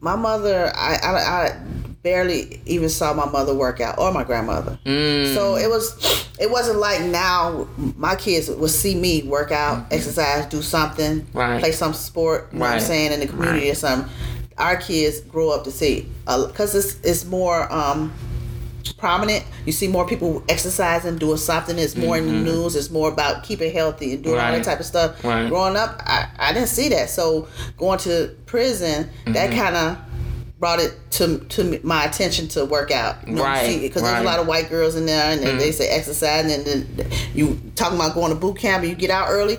My 0.00 0.16
mother, 0.16 0.72
I, 0.74 0.96
I, 1.02 1.10
I 1.12 1.60
barely 2.02 2.62
even 2.66 2.88
saw 2.88 3.12
my 3.12 3.26
mother 3.30 3.52
work 3.54 3.80
out 3.80 3.98
or 3.98 4.12
my 4.12 4.24
grandmother. 4.24 4.78
Mm. 4.86 5.34
So 5.34 5.56
it 5.56 5.68
was, 5.68 6.26
it 6.40 6.50
wasn't 6.50 6.78
like 6.78 7.02
now 7.02 7.68
my 7.96 8.16
kids 8.16 8.48
would 8.48 8.70
see 8.70 8.94
me 8.94 9.22
work 9.24 9.52
out, 9.52 9.86
exercise, 9.92 10.46
do 10.46 10.62
something, 10.62 11.20
Mm-hmm. 11.20 11.38
Right. 11.38 11.60
play 11.60 11.72
some 11.72 11.92
sport, 11.92 12.48
you 12.52 12.58
know 12.58 12.64
what 12.64 12.74
I'm 12.74 12.80
saying, 12.80 13.12
in 13.12 13.20
the 13.20 13.26
community 13.26 13.66
Right. 13.66 13.72
or 13.72 13.74
something. 13.74 14.10
Our 14.56 14.76
kids 14.76 15.20
grow 15.20 15.50
up 15.50 15.64
to 15.64 15.70
see, 15.70 16.06
because 16.24 16.74
it's, 16.74 16.96
it's 17.02 17.24
more, 17.26 17.70
um, 17.72 18.12
prominent. 18.92 19.44
You 19.66 19.72
see 19.72 19.88
more 19.88 20.06
people 20.06 20.42
exercising, 20.48 21.18
doing 21.18 21.36
something. 21.36 21.78
It's 21.78 21.96
more 21.96 22.16
in 22.18 22.26
the 22.26 22.32
news. 22.32 22.76
It's 22.76 22.90
more 22.90 23.10
about 23.10 23.44
keeping 23.44 23.72
healthy 23.72 24.14
and 24.14 24.24
doing 24.24 24.38
all 24.38 24.42
Mm-hmm. 24.46 24.56
That 24.58 24.64
type 24.64 24.80
of 24.80 24.86
stuff. 24.86 25.24
Right. 25.24 25.48
Growing 25.48 25.76
up, 25.76 26.00
I, 26.04 26.28
I 26.38 26.52
didn't 26.52 26.68
see 26.68 26.88
that. 26.90 27.10
So 27.10 27.48
going 27.76 27.98
to 28.00 28.36
prison, 28.46 29.04
Mm-hmm. 29.04 29.32
that 29.32 29.50
kind 29.52 29.76
of 29.76 29.98
brought 30.58 30.78
it 30.78 30.94
to 31.10 31.38
to 31.38 31.80
my 31.82 32.04
attention 32.04 32.46
to 32.48 32.66
work 32.66 32.90
out. 32.90 33.26
You 33.26 33.42
Right, 33.42 33.80
Because 33.80 34.02
there's 34.02 34.20
a 34.20 34.24
lot 34.24 34.38
of 34.40 34.46
white 34.46 34.68
girls 34.68 34.94
in 34.94 35.06
there, 35.06 35.32
and 35.32 35.42
then 35.42 35.56
they 35.56 35.72
say 35.72 35.88
exercise, 35.88 36.52
and 36.52 36.66
then 36.66 37.10
you 37.34 37.58
talking 37.76 37.96
about 37.96 38.14
going 38.14 38.28
to 38.30 38.34
boot 38.38 38.58
camp, 38.58 38.82
and 38.82 38.90
you 38.90 38.96
get 38.96 39.10
out 39.10 39.28
early. 39.30 39.56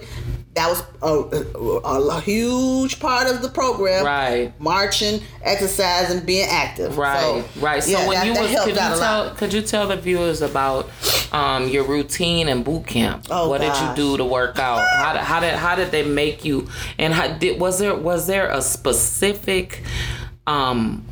That 0.53 0.67
was 0.67 0.83
a, 1.01 1.87
a, 1.87 2.19
huge 2.19 2.99
part 2.99 3.33
of 3.33 3.41
the 3.41 3.47
program. 3.47 4.05
Right. 4.05 4.53
Marching, 4.59 5.21
exercising, 5.43 6.25
being 6.25 6.47
active. 6.49 6.97
Right, 6.97 7.45
So, 7.53 7.61
right. 7.61 7.81
So 7.81 7.91
yeah, 7.91 8.07
when 8.07 8.17
that- 8.17 8.27
you 8.27 8.33
that 8.33 8.41
was, 8.41 8.63
could 8.65 8.75
you 8.75 8.81
lot. 8.81 8.99
tell, 8.99 9.35
could 9.35 9.53
you 9.53 9.61
tell 9.61 9.87
the 9.87 9.95
viewers 9.95 10.41
about 10.41 10.89
um, 11.31 11.69
your 11.69 11.85
routine 11.85 12.49
and 12.49 12.65
boot 12.65 12.85
camp? 12.85 13.27
Oh, 13.31 13.47
what 13.47 13.61
did 13.61 13.73
you 13.77 13.95
do 13.95 14.17
to 14.17 14.25
work 14.25 14.59
out? 14.59 14.85
How 14.85 15.13
did, 15.13 15.21
how 15.21 15.39
did 15.39 15.53
how 15.53 15.75
did 15.75 15.91
they 15.91 16.03
make 16.03 16.43
you? 16.43 16.67
And 16.99 17.13
how, 17.13 17.29
did 17.37 17.59
was 17.59 17.79
there 17.79 17.95
was 17.95 18.27
there 18.27 18.49
a 18.49 18.61
specific 18.61 19.83
um 20.47 21.05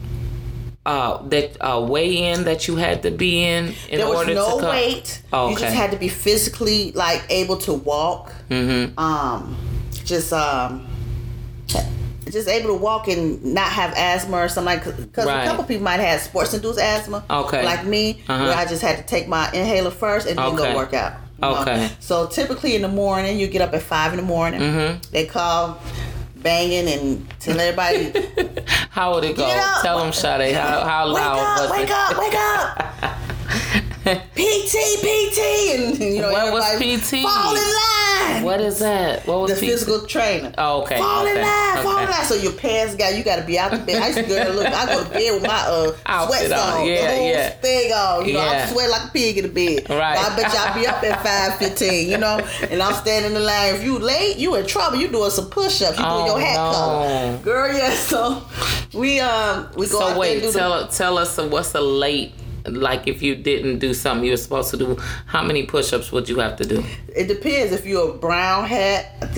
uh 0.85 1.21
that 1.27 1.57
uh 1.61 1.79
weigh 1.87 2.31
in 2.31 2.45
that 2.45 2.67
you 2.67 2.75
had 2.77 3.03
to 3.03 3.11
be 3.11 3.43
in 3.43 3.73
in 3.89 3.97
there 3.99 4.07
was 4.07 4.19
order 4.19 4.33
no 4.33 4.55
to 4.55 4.61
come? 4.61 4.69
weight. 4.69 5.21
Oh, 5.33 5.49
You 5.49 5.57
just 5.57 5.75
had 5.75 5.91
to 5.91 5.97
be 5.97 6.07
physically 6.07 6.91
like 6.93 7.23
able 7.29 7.57
to 7.57 7.73
walk. 7.73 8.33
Mm-hmm. 8.49 8.97
Um, 8.97 9.57
just 10.05 10.31
um, 10.33 10.87
just 12.31 12.47
able 12.47 12.69
to 12.69 12.75
walk 12.75 13.07
and 13.07 13.43
not 13.43 13.67
have 13.71 13.93
asthma 13.97 14.37
or 14.37 14.49
something 14.49 14.65
like. 14.77 14.85
Because 14.97 15.25
Right. 15.25 15.43
a 15.43 15.47
couple 15.47 15.63
people 15.65 15.83
might 15.83 15.99
have 15.99 16.21
sports 16.21 16.53
induced 16.53 16.79
asthma. 16.79 17.23
Okay. 17.29 17.63
Like 17.65 17.85
me, 17.85 18.21
Uh-huh. 18.27 18.45
where 18.45 18.55
I 18.55 18.65
just 18.65 18.81
had 18.81 18.97
to 18.97 19.03
take 19.03 19.27
my 19.27 19.49
inhaler 19.51 19.91
first 19.91 20.27
and 20.27 20.37
then 20.37 20.45
Okay. 20.45 20.71
go 20.71 20.75
work 20.75 20.93
out. 20.93 21.13
you 21.42 21.42
know? 21.49 21.61
Okay. 21.61 21.89
So 21.99 22.27
typically 22.27 22.75
in 22.75 22.81
the 22.83 22.87
morning, 22.87 23.39
you 23.39 23.47
get 23.47 23.61
up 23.61 23.73
at 23.73 23.81
five 23.81 24.11
in 24.13 24.18
the 24.18 24.25
morning. 24.25 24.61
Mm-hmm. 24.61 25.11
They 25.11 25.25
call 25.25 25.80
banging 26.41 26.87
and 26.87 27.29
tell 27.39 27.59
everybody 27.59 28.11
How 28.89 29.13
would 29.13 29.23
it 29.23 29.35
go? 29.37 29.45
Up. 29.45 29.81
Tell 29.81 29.99
them, 29.99 30.11
Sade, 30.13 30.53
how 30.55 30.83
how 30.83 31.07
wake 31.07 31.15
loud 31.15 31.39
up, 31.39 31.61
was 31.61 31.71
wake 31.71 31.83
it? 31.83 31.91
up, 31.91 32.17
wake 32.19 32.35
up. 32.35 33.83
PT, 34.06 34.75
PT, 35.01 35.39
and 35.75 35.99
you 35.99 36.21
know 36.21 36.31
What 36.31 36.53
was 36.53 36.79
PT? 36.79 37.21
Fall 37.21 37.56
in 37.56 37.61
line. 37.61 38.44
What 38.44 38.61
is 38.61 38.79
that? 38.79 39.27
What 39.27 39.41
was 39.41 39.51
The 39.51 39.57
PT? 39.57 39.69
physical 39.71 40.07
trainer. 40.07 40.53
Oh, 40.57 40.83
okay, 40.83 40.97
Fall 40.97 41.25
in 41.25 41.33
okay, 41.37 41.41
line, 41.44 41.83
fall 41.83 41.97
in 41.97 42.09
line. 42.09 42.23
So 42.25 42.35
your 42.35 42.53
pants 42.53 42.95
got 42.95 43.15
you 43.18 43.23
got 43.23 43.37
to 43.37 43.45
be 43.45 43.59
out 43.59 43.71
the 43.71 43.77
bed. 43.79 44.01
I 44.01 44.07
used 44.07 44.19
to 44.19 44.25
go 44.25 44.51
look. 44.53 44.68
I 44.68 44.85
go 44.85 45.03
to 45.03 45.09
bed 45.09 45.33
with 45.33 45.44
my 45.44 45.59
uh 45.68 45.91
Outfit 46.06 46.47
sweats 46.47 46.53
on. 46.53 46.81
on, 46.81 46.87
Yeah, 46.87 47.01
the 47.11 47.18
whole 47.18 47.29
yeah. 47.29 47.49
thing 47.49 47.91
on. 47.91 48.25
You 48.25 48.33
know, 48.33 48.39
Yeah. 48.39 48.63
I'm 48.68 48.69
sweating 48.73 48.91
like 48.91 49.09
a 49.09 49.11
pig 49.11 49.37
in 49.37 49.44
the 49.44 49.49
bed. 49.51 49.89
Right. 49.99 50.18
I 50.18 50.35
bet 50.35 50.53
y'all 50.53 50.73
be 50.81 50.87
up 50.87 51.03
at 51.03 51.21
five 51.23 51.59
fifteen. 51.59 52.09
You 52.09 52.18
know, 52.18 52.37
and 52.69 52.81
I'm 52.81 52.94
standing 52.94 53.31
in 53.31 53.33
the 53.33 53.44
line. 53.45 53.75
If 53.75 53.83
you 53.83 53.99
late, 53.99 54.37
you 54.37 54.56
in 54.56 54.65
trouble. 54.65 54.97
You 54.97 55.09
doing 55.09 55.29
some 55.31 55.49
push 55.49 55.81
ups. 55.81 55.97
You 55.99 56.03
doing 56.06 56.15
Oh, 56.21 56.25
your 56.25 56.39
hat 56.39 56.56
no. 56.56 56.71
color, 56.71 57.37
girl. 57.44 57.73
Yeah. 57.77 57.94
So 57.95 58.44
we 58.97 59.19
um 59.19 59.68
we 59.75 59.87
go 59.89 60.01
out 60.01 60.13
So 60.13 60.19
wait, 60.19 60.39
do 60.41 60.51
the 60.51 60.57
tell 60.57 60.87
tell 60.87 61.18
us 61.18 61.37
what's 61.37 61.75
a 61.75 61.81
late 61.81 62.33
like 62.66 63.07
if 63.07 63.21
you 63.21 63.35
didn't 63.35 63.80
do 63.80 63.94
something 63.94 64.25
you 64.25 64.31
were 64.31 64.37
supposed 64.37 64.71
to 64.71 64.78
do, 64.78 64.95
how 65.25 65.44
many 65.44 65.66
push-ups 65.66 66.11
would 66.11 66.28
you 66.30 66.39
have 66.39 66.56
to 66.57 66.66
do? 66.66 66.83
It 67.16 67.28
depends. 67.28 67.71
If 67.73 67.85
you're 67.85 68.11
a 68.11 68.13
brown 68.18 68.66
hat, 68.66 69.30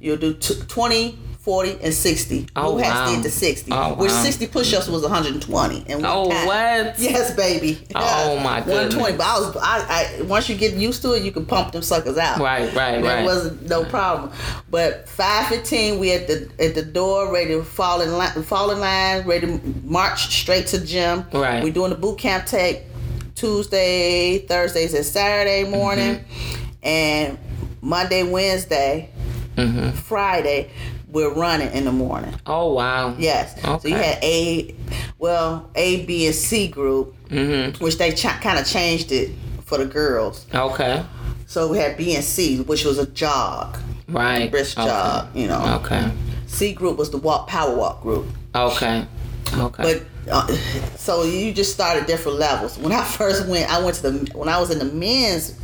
you'll 0.00 0.16
do 0.16 0.34
t- 0.34 0.54
20, 0.68 1.18
40, 1.40 1.78
and 1.82 1.94
60. 1.94 2.48
Oh, 2.54 2.76
hats 2.76 2.90
wow. 3.10 3.14
did 3.14 3.24
the 3.24 3.30
60. 3.30 3.72
Oh, 3.72 3.94
Which 3.94 4.10
wow. 4.10 4.22
60 4.22 4.46
push 4.48 4.74
ups 4.74 4.88
was 4.88 5.02
120. 5.02 5.84
And 5.88 6.04
Oh, 6.04 6.28
what? 6.28 6.98
Yes, 6.98 7.34
baby. 7.34 7.78
Oh, 7.94 8.36
my 8.38 8.58
god! 8.60 8.66
120. 8.94 9.16
But 9.16 9.26
I 9.26 9.38
was, 9.40 9.56
I, 9.56 10.18
I, 10.18 10.22
once 10.22 10.48
you 10.50 10.54
get 10.56 10.74
used 10.74 11.00
to 11.02 11.12
it, 11.14 11.22
you 11.22 11.32
can 11.32 11.46
pump 11.46 11.72
them 11.72 11.80
suckers 11.82 12.18
out. 12.18 12.38
Right, 12.40 12.72
right, 12.74 13.02
right. 13.02 13.24
wasn't 13.24 13.68
no 13.68 13.84
problem. 13.84 14.32
But 14.70 15.08
515, 15.08 15.98
we 15.98 16.12
at 16.12 16.26
the 16.26 16.50
at 16.58 16.74
the 16.74 16.82
door, 16.84 17.32
ready 17.32 17.54
to 17.54 17.62
fall 17.64 18.02
in 18.02 18.12
line, 18.12 18.42
fall 18.42 18.70
in 18.70 18.78
line, 18.80 19.26
ready 19.26 19.46
to 19.46 19.60
march 19.84 20.26
straight 20.40 20.66
to 20.68 20.84
gym. 20.84 21.24
Right. 21.32 21.64
We 21.64 21.70
doing 21.70 21.90
the 21.90 21.96
boot 21.96 22.18
camp 22.18 22.46
tape. 22.46 22.80
Tuesday, 23.34 24.38
Thursdays, 24.46 24.92
and 24.94 25.04
Saturday 25.04 25.68
morning, 25.68 26.16
Mm-hmm. 26.18 26.86
and 26.86 27.38
Monday, 27.80 28.22
Wednesday, 28.22 29.10
Mm-hmm. 29.56 29.90
Friday, 29.96 30.70
we're 31.12 31.32
running 31.32 31.70
in 31.72 31.84
the 31.84 31.92
morning. 31.92 32.34
Oh 32.46 32.72
wow. 32.74 33.14
Yes. 33.18 33.56
Okay. 33.64 33.78
So 33.80 33.88
you 33.88 33.94
had 33.94 34.18
A, 34.22 34.74
well, 35.18 35.70
A, 35.74 36.04
B, 36.06 36.26
and 36.26 36.34
C 36.34 36.68
group, 36.68 37.14
Mm-hmm. 37.28 37.82
which 37.84 37.96
they 37.98 38.10
ch- 38.12 38.24
kind 38.24 38.58
of 38.58 38.66
changed 38.66 39.12
it 39.12 39.30
for 39.64 39.78
the 39.78 39.84
girls. 39.86 40.46
Okay. 40.52 41.04
So 41.46 41.68
we 41.68 41.78
had 41.78 41.96
B 41.96 42.14
and 42.16 42.24
C, 42.24 42.60
which 42.62 42.84
was 42.84 42.98
a 42.98 43.06
jog, 43.06 43.78
Right. 44.08 44.50
brisk 44.50 44.78
okay. 44.78 44.88
jog, 44.88 45.28
you 45.36 45.46
know. 45.46 45.80
Okay. 45.84 46.10
C 46.46 46.72
group 46.72 46.96
was 46.98 47.10
the 47.10 47.18
walk, 47.18 47.46
power 47.48 47.74
walk 47.74 48.02
group. 48.02 48.26
Okay. 48.54 49.06
Okay. 49.56 49.82
But 50.26 50.32
uh, 50.32 50.46
so 50.96 51.22
you 51.22 51.52
just 51.52 51.72
started 51.72 52.06
different 52.06 52.38
levels. 52.38 52.78
When 52.78 52.92
I 52.92 53.04
first 53.04 53.46
went, 53.46 53.70
I 53.72 53.82
went 53.82 53.96
to 53.96 54.10
the 54.10 54.36
when 54.38 54.48
I 54.48 54.58
was 54.58 54.70
in 54.70 54.78
the 54.80 54.84
men's 54.92 55.54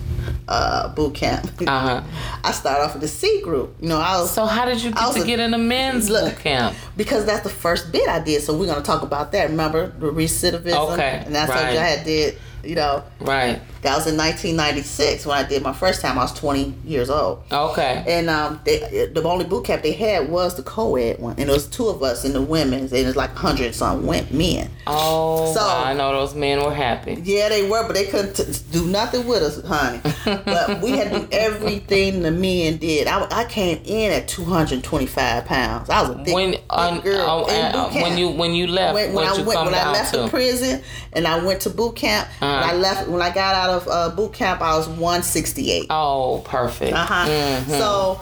uh, 0.49 0.89
boot 0.95 1.15
camp. 1.15 1.45
uh 1.67 2.01
huh. 2.01 2.03
I 2.45 2.53
started 2.53 2.83
off 2.85 2.93
with 2.95 3.03
the 3.03 3.09
C 3.09 3.41
group. 3.43 3.77
You 3.81 3.89
know, 3.89 3.99
I 4.01 4.21
was 4.21 4.31
So 4.31 4.47
how 4.47 4.65
did 4.65 4.83
you 4.83 4.91
get 4.93 5.13
to 5.15 5.23
a- 5.23 5.27
get 5.27 5.41
in 5.41 5.51
the 5.51 5.59
men's 5.59 6.09
Look. 6.11 6.35
boot 6.35 6.43
camp? 6.43 6.77
because 6.97 7.25
that's 7.27 7.43
the 7.43 7.51
first 7.51 7.93
bit 7.93 8.09
I 8.09 8.21
did. 8.21 8.43
So 8.43 8.57
we're 8.57 8.67
gonna 8.67 8.83
talk 8.83 9.03
about 9.03 9.33
that. 9.33 9.51
Remember 9.51 9.89
the 9.99 10.07
recidivism? 10.13 10.93
Okay, 10.95 11.23
And 11.25 11.35
that's 11.35 11.51
right. 11.51 11.69
what 11.75 11.79
I 11.79 11.87
had 11.87 12.05
did. 12.05 12.39
You 12.65 12.75
know, 12.75 13.05
Right. 13.21 13.61
That 13.87 13.95
was 13.97 14.07
in 14.09 14.17
1996 14.17 15.27
when 15.27 15.39
I 15.39 15.49
did 15.49 15.63
my 15.63 15.73
first 15.73 16.01
time. 16.01 16.19
I 16.19 16.23
was 16.23 16.33
20 16.35 16.75
years 16.85 17.09
old. 17.09 17.43
Okay. 17.53 18.05
And 18.07 18.29
um, 18.29 18.61
they, 18.65 19.07
the 19.13 19.23
only 19.23 19.45
boot 19.45 19.65
camp 19.65 19.83
they 19.83 19.93
had 19.93 20.29
was 20.29 20.57
the 20.57 20.63
co-ed 20.63 21.19
one, 21.21 21.37
and 21.39 21.49
it 21.49 21.53
was 21.53 21.67
two 21.69 21.87
of 21.89 22.03
us 22.03 22.25
in 22.25 22.33
the 22.33 22.43
women's, 22.43 22.93
and 22.93 23.03
it 23.03 23.07
was 23.07 23.17
like 23.17 23.31
hundred 23.37 23.75
some 23.75 24.05
went 24.07 24.33
men. 24.33 24.71
Oh, 24.87 25.55
So- 25.55 25.61
I 25.67 25.93
know 25.95 26.13
those 26.13 26.35
men 26.35 26.63
were 26.63 26.75
happy. 26.75 27.21
Yeah, 27.25 27.49
they 27.49 27.69
were, 27.69 27.87
but 27.87 27.95
they 27.95 28.07
couldn't 28.07 28.35
t- 28.35 28.45
do 28.73 28.87
nothing 28.87 29.27
with 29.27 29.43
us, 29.43 29.63
honey. 29.65 30.01
but 30.45 30.81
we 30.83 30.91
had 30.93 31.13
to 31.13 31.21
do 31.21 31.29
everything 31.33 32.23
the 32.23 32.31
men 32.33 32.79
did. 32.79 33.07
I, 33.07 33.27
I 33.31 33.45
came 33.45 33.81
in 33.85 34.13
at 34.13 34.27
225 34.29 35.45
pounds. 35.45 35.91
I 35.91 36.01
was 36.03 36.11
a 36.11 36.25
thick, 36.25 36.35
When 36.35 36.53
thick 36.53 36.65
on, 36.71 37.01
girl 37.01 37.25
oh, 37.29 37.45
uh, 37.45 37.91
camp. 37.91 38.03
when 38.09 38.19
you 38.19 38.31
when 38.31 38.53
you 38.55 38.67
left, 38.67 38.95
when, 38.95 39.13
when 39.13 39.27
I 39.27 39.33
went 39.33 39.47
when 39.47 39.75
I 39.75 39.93
left 39.93 40.15
to? 40.15 40.21
the 40.23 40.29
prison 40.29 40.83
and 41.13 41.27
I 41.27 41.43
went 41.45 41.61
to 41.63 41.71
boot 41.71 41.97
camp. 41.97 42.29
Uh-huh. 42.41 42.73
I 42.73 42.75
left 42.75 43.09
when 43.09 43.23
I 43.23 43.31
got 43.33 43.55
out 43.55 43.71
of 43.71 43.76
uh, 43.89 44.11
boot 44.15 44.33
camp, 44.33 44.61
I 44.61 44.77
was 44.77 44.89
168. 44.89 45.87
oh, 45.91 46.43
perfect. 46.45 46.93
Uh 46.93 47.05
huh. 47.05 47.27
Mm-hmm. 47.29 47.71
So 47.73 48.21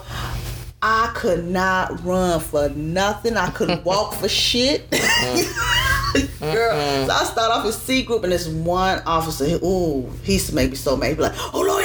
I 0.81 1.11
could 1.15 1.45
not 1.45 2.03
run 2.03 2.39
for 2.39 2.69
nothing. 2.69 3.37
I 3.37 3.49
couldn't 3.51 3.83
walk 3.89 4.13
for 4.15 4.29
shit. 4.29 4.87
Mm-hmm. 6.15 6.51
Girl, 6.53 7.07
so 7.07 7.11
I 7.11 7.23
start 7.25 7.51
off 7.51 7.65
with 7.65 7.75
C 7.75 8.01
group, 8.01 8.23
and 8.23 8.31
this 8.31 8.47
one 8.47 9.01
officer, 9.05 9.43
ooh, 9.61 10.09
he 10.23 10.37
to 10.39 10.55
make 10.55 10.69
me 10.69 10.77
so 10.77 10.95
mad. 10.95 11.07
He'd 11.09 11.17
be 11.17 11.23
like, 11.23 11.33
"Oh 11.53 11.59
Lord, 11.59 11.83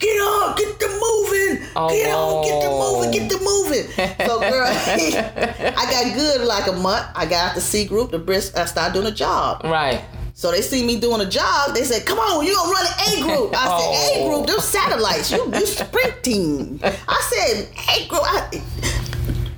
get 0.00 0.20
up, 0.20 0.56
get 0.56 0.76
the 0.80 0.88
moving, 0.88 1.68
Oh, 1.76 1.88
get 1.88 2.10
on, 2.12 2.44
get 2.44 2.62
the 2.64 2.70
moving, 2.70 3.10
get 3.12 3.28
the 3.30 3.38
moving." 3.38 4.26
So, 4.26 4.40
girl, 4.40 4.66
I 5.76 5.86
got 5.88 6.16
good 6.16 6.40
like 6.48 6.66
a 6.66 6.72
month. 6.72 7.06
I 7.14 7.26
got 7.26 7.50
out 7.50 7.54
the 7.54 7.60
C 7.60 7.84
group, 7.84 8.10
the 8.10 8.18
brisk. 8.18 8.56
I 8.56 8.64
started 8.64 8.92
doing 8.94 9.06
a 9.06 9.14
job. 9.14 9.62
Right. 9.62 10.02
So 10.40 10.50
they 10.50 10.62
see 10.62 10.82
me 10.86 10.98
doing 10.98 11.20
a 11.20 11.28
jog. 11.28 11.74
They 11.74 11.84
said, 11.84 12.06
"Come 12.06 12.18
on, 12.18 12.42
you 12.46 12.54
gonna 12.54 12.72
run 12.72 12.86
an 12.86 12.94
A 13.12 13.20
group?" 13.20 13.50
I 13.54 13.66
said, 13.78 13.90
"A 13.92 14.24
Oh. 14.24 14.28
group, 14.36 14.46
them 14.46 14.60
satellites. 14.60 15.30
You 15.30 15.52
you 15.52 15.66
sprint 15.66 16.22
team." 16.22 16.80
I 16.82 17.20
said, 17.30 17.68
"A 17.94 18.06
group." 18.08 18.22
I, 18.24 18.62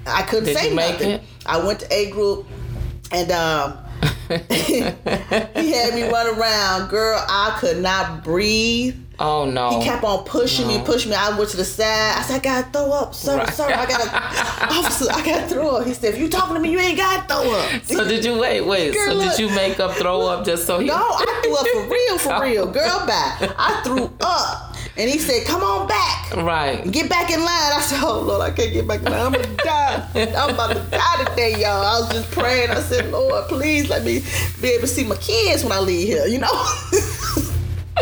I 0.07 0.23
couldn't 0.23 0.47
Did 0.47 0.57
say 0.59 0.75
nothing. 0.75 1.11
it? 1.11 1.23
I 1.47 1.59
went 1.65 1.79
to 1.81 1.95
A 1.95 2.11
group, 2.11 2.47
and 3.12 3.31
um, 3.31 3.79
he 4.51 4.81
had 5.71 5.95
me 5.95 6.03
run 6.09 6.27
around. 6.37 6.89
Girl, 6.91 7.25
I 7.29 7.57
could 7.61 7.81
not 7.81 8.25
breathe. 8.25 8.97
Oh 9.25 9.45
no. 9.45 9.79
He 9.79 9.85
kept 9.85 10.02
on 10.02 10.25
pushing 10.25 10.67
me, 10.67 10.83
pushing 10.85 11.11
me. 11.11 11.17
I 11.17 11.37
went 11.38 11.49
to 11.50 11.57
the 11.57 11.64
side. 11.64 12.19
I 12.19 12.23
said, 12.23 12.37
I 12.37 12.38
gotta 12.41 12.71
throw 12.73 12.91
up, 12.93 13.14
sir, 13.14 13.37
Right. 13.38 13.49
sir. 13.55 13.67
I 13.67 13.87
gotta, 13.87 14.75
officer, 14.75 15.07
I 15.12 15.25
gotta 15.25 15.47
throw 15.47 15.76
up. 15.76 15.87
He 15.87 15.95
said, 15.95 16.14
if 16.14 16.21
you 16.21 16.29
talking 16.29 16.55
to 16.55 16.61
me, 16.61 16.73
you 16.73 16.81
ain't 16.81 16.99
gotta 16.99 17.23
throw 17.29 17.52
up. 17.52 17.85
so 17.85 18.07
did 18.09 18.25
you 18.25 18.37
wait? 18.37 18.62
Wait. 18.62 18.93
Girl, 18.93 19.07
so 19.07 19.14
look. 19.14 19.31
did 19.31 19.38
you 19.38 19.55
make 19.55 19.79
up 19.79 19.93
throw 19.93 20.23
up 20.23 20.45
just 20.45 20.67
so 20.67 20.81
he? 20.81 20.87
No, 20.87 20.95
I 20.97 21.41
threw 21.45 21.55
up 21.55 21.67
for 21.69 21.88
real, 21.88 22.19
for 22.19 22.43
real. 22.43 22.67
Girl, 22.73 23.07
back. 23.07 23.41
I 23.57 23.81
threw 23.85 24.11
up. 24.21 24.75
And 24.97 25.09
he 25.09 25.19
said, 25.19 25.47
come 25.47 25.62
on 25.62 25.87
back. 25.87 26.37
Right. 26.37 26.83
Get 26.91 27.09
back 27.09 27.31
in 27.31 27.38
line. 27.38 27.49
I 27.49 27.81
said, 27.81 28.00
oh, 28.02 28.21
Lord, 28.23 28.43
I 28.43 28.50
can't 28.50 28.73
get 28.73 28.88
back 28.88 28.99
in 29.02 29.05
line. 29.12 29.26
I'm 29.26 29.33
to 29.33 29.55
die. 29.57 30.09
I'm 30.37 30.50
about 30.55 30.75
to 30.75 30.83
die 30.91 31.25
today, 31.29 31.52
y'all. 31.61 31.81
I 31.83 32.00
was 32.00 32.11
just 32.12 32.31
praying. 32.33 32.71
I 32.71 32.81
said, 32.81 33.11
Lord, 33.12 33.47
please 33.49 33.88
let 33.88 34.05
me 34.05 34.23
be 34.61 34.69
able 34.71 34.83
to 34.83 34.87
see 34.88 35.05
my 35.05 35.17
kids 35.17 35.62
when 35.62 35.73
I 35.73 35.79
leave 35.79 36.09
here, 36.09 36.26
you 36.26 36.38
know? 36.38 36.67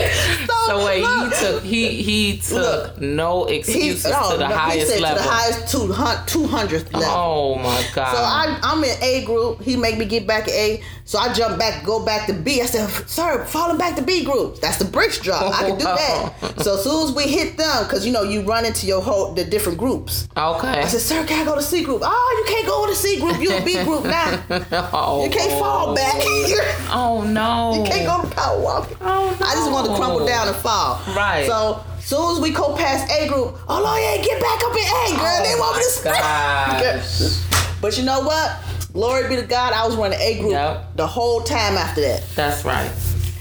So 0.67 0.85
wait, 0.85 1.03
look, 1.03 1.33
he 1.33 1.41
took 1.41 1.63
he 1.65 2.03
he 2.03 2.37
took 2.39 2.53
Look. 2.97 3.01
no 3.01 3.47
he, 3.47 3.57
excuses 3.57 4.13
oh, 4.15 4.33
to 4.33 4.39
the 4.39 4.45
no, 4.49 4.55
he 4.55 4.61
highest 4.61 4.89
said 4.93 5.01
level. 5.01 5.19
to 5.19 5.25
the 5.25 5.31
highest 5.31 5.73
200, 5.73 6.27
200th 6.29 6.93
level. 6.93 7.09
oh 7.09 7.55
my 7.57 7.85
god. 7.95 8.13
So 8.15 8.23
I, 8.23 8.59
I'm 8.63 8.85
in 8.85 8.97
A 9.03 9.25
group. 9.25 9.63
He 9.63 9.75
make 9.77 9.99
me 9.99 10.05
get 10.05 10.27
back 10.29 10.47
A. 10.49 10.81
So 11.05 11.19
I 11.19 11.33
jump 11.33 11.59
back, 11.59 11.85
go 11.85 12.05
back 12.05 12.29
to 12.29 12.33
B. 12.33 12.61
I 12.63 12.67
said, 12.67 12.89
"Sir, 13.09 13.45
falling 13.47 13.79
back 13.79 13.97
to 13.97 14.03
B 14.03 14.23
group. 14.25 14.61
That's 14.61 14.77
the 14.77 14.85
bricks 14.85 15.19
drop. 15.19 15.43
I 15.61 15.71
can 15.71 15.79
do 15.79 15.85
that." 16.01 16.61
so 16.63 16.75
as 16.75 16.85
soon 16.85 17.09
as 17.09 17.15
we 17.17 17.25
hit 17.25 17.57
them, 17.57 17.85
because 17.85 18.07
you 18.07 18.13
know 18.13 18.23
you 18.23 18.43
run 18.43 18.65
into 18.65 18.87
your 18.87 19.03
whole 19.03 19.33
the 19.33 19.45
different 19.45 19.77
groups. 19.79 20.29
okay. 20.37 20.69
I 20.69 20.87
said, 20.87 21.01
"Sir, 21.01 21.27
can 21.27 21.43
I 21.43 21.45
go 21.45 21.57
to 21.57 21.63
C 21.63 21.83
group?" 21.83 22.03
Oh, 22.05 22.45
you 22.47 22.53
can't 22.55 22.67
go 22.67 22.87
to 22.87 22.95
C 22.95 23.19
group. 23.19 23.41
You 23.41 23.51
a 23.57 23.65
B 23.65 23.83
group 23.83 24.05
now. 24.05 24.41
oh, 24.93 25.25
You 25.25 25.31
can't 25.31 25.51
fall 25.59 25.95
back. 25.97 26.15
Oh 26.93 27.25
no. 27.27 27.75
You 27.75 27.91
can't 27.91 28.07
go 28.07 28.29
to 28.29 28.35
power 28.37 28.61
walking. 28.61 28.97
Oh, 29.01 29.37
I 29.41 29.55
just 29.55 29.71
want 29.73 29.89
to 29.89 29.90
no. 29.91 29.97
crumble 29.97 30.27
down 30.27 30.49
and 30.49 30.57
fall. 30.57 31.01
Right. 31.15 31.47
So 31.47 31.85
soon 32.01 32.37
as 32.37 32.43
we 32.43 32.51
go 32.51 32.77
past 32.77 33.11
A 33.13 33.29
group, 33.29 33.57
oh 33.69 33.83
Lord, 33.83 34.01
yeah, 34.03 34.23
get 34.23 34.41
back 34.41 34.63
up 34.65 34.73
in 34.73 34.87
A, 34.87 35.19
girl. 35.19 35.37
Oh, 35.39 35.43
they 35.45 35.55
want 35.59 35.77
me 35.77 35.83
to 35.85 35.91
sprint. 37.21 37.81
But 37.81 37.97
you 37.99 38.05
know 38.05 38.21
what? 38.21 38.57
Glory 38.93 39.29
be 39.29 39.37
to 39.37 39.43
God. 39.47 39.73
I 39.73 39.87
was 39.87 39.97
running 39.97 40.19
A 40.21 40.39
group 40.41 40.53
Yep. 40.53 40.97
the 40.97 41.07
whole 41.07 41.41
time 41.43 41.77
after 41.77 42.01
that. 42.01 42.23
That's 42.35 42.65
right. 42.65 42.91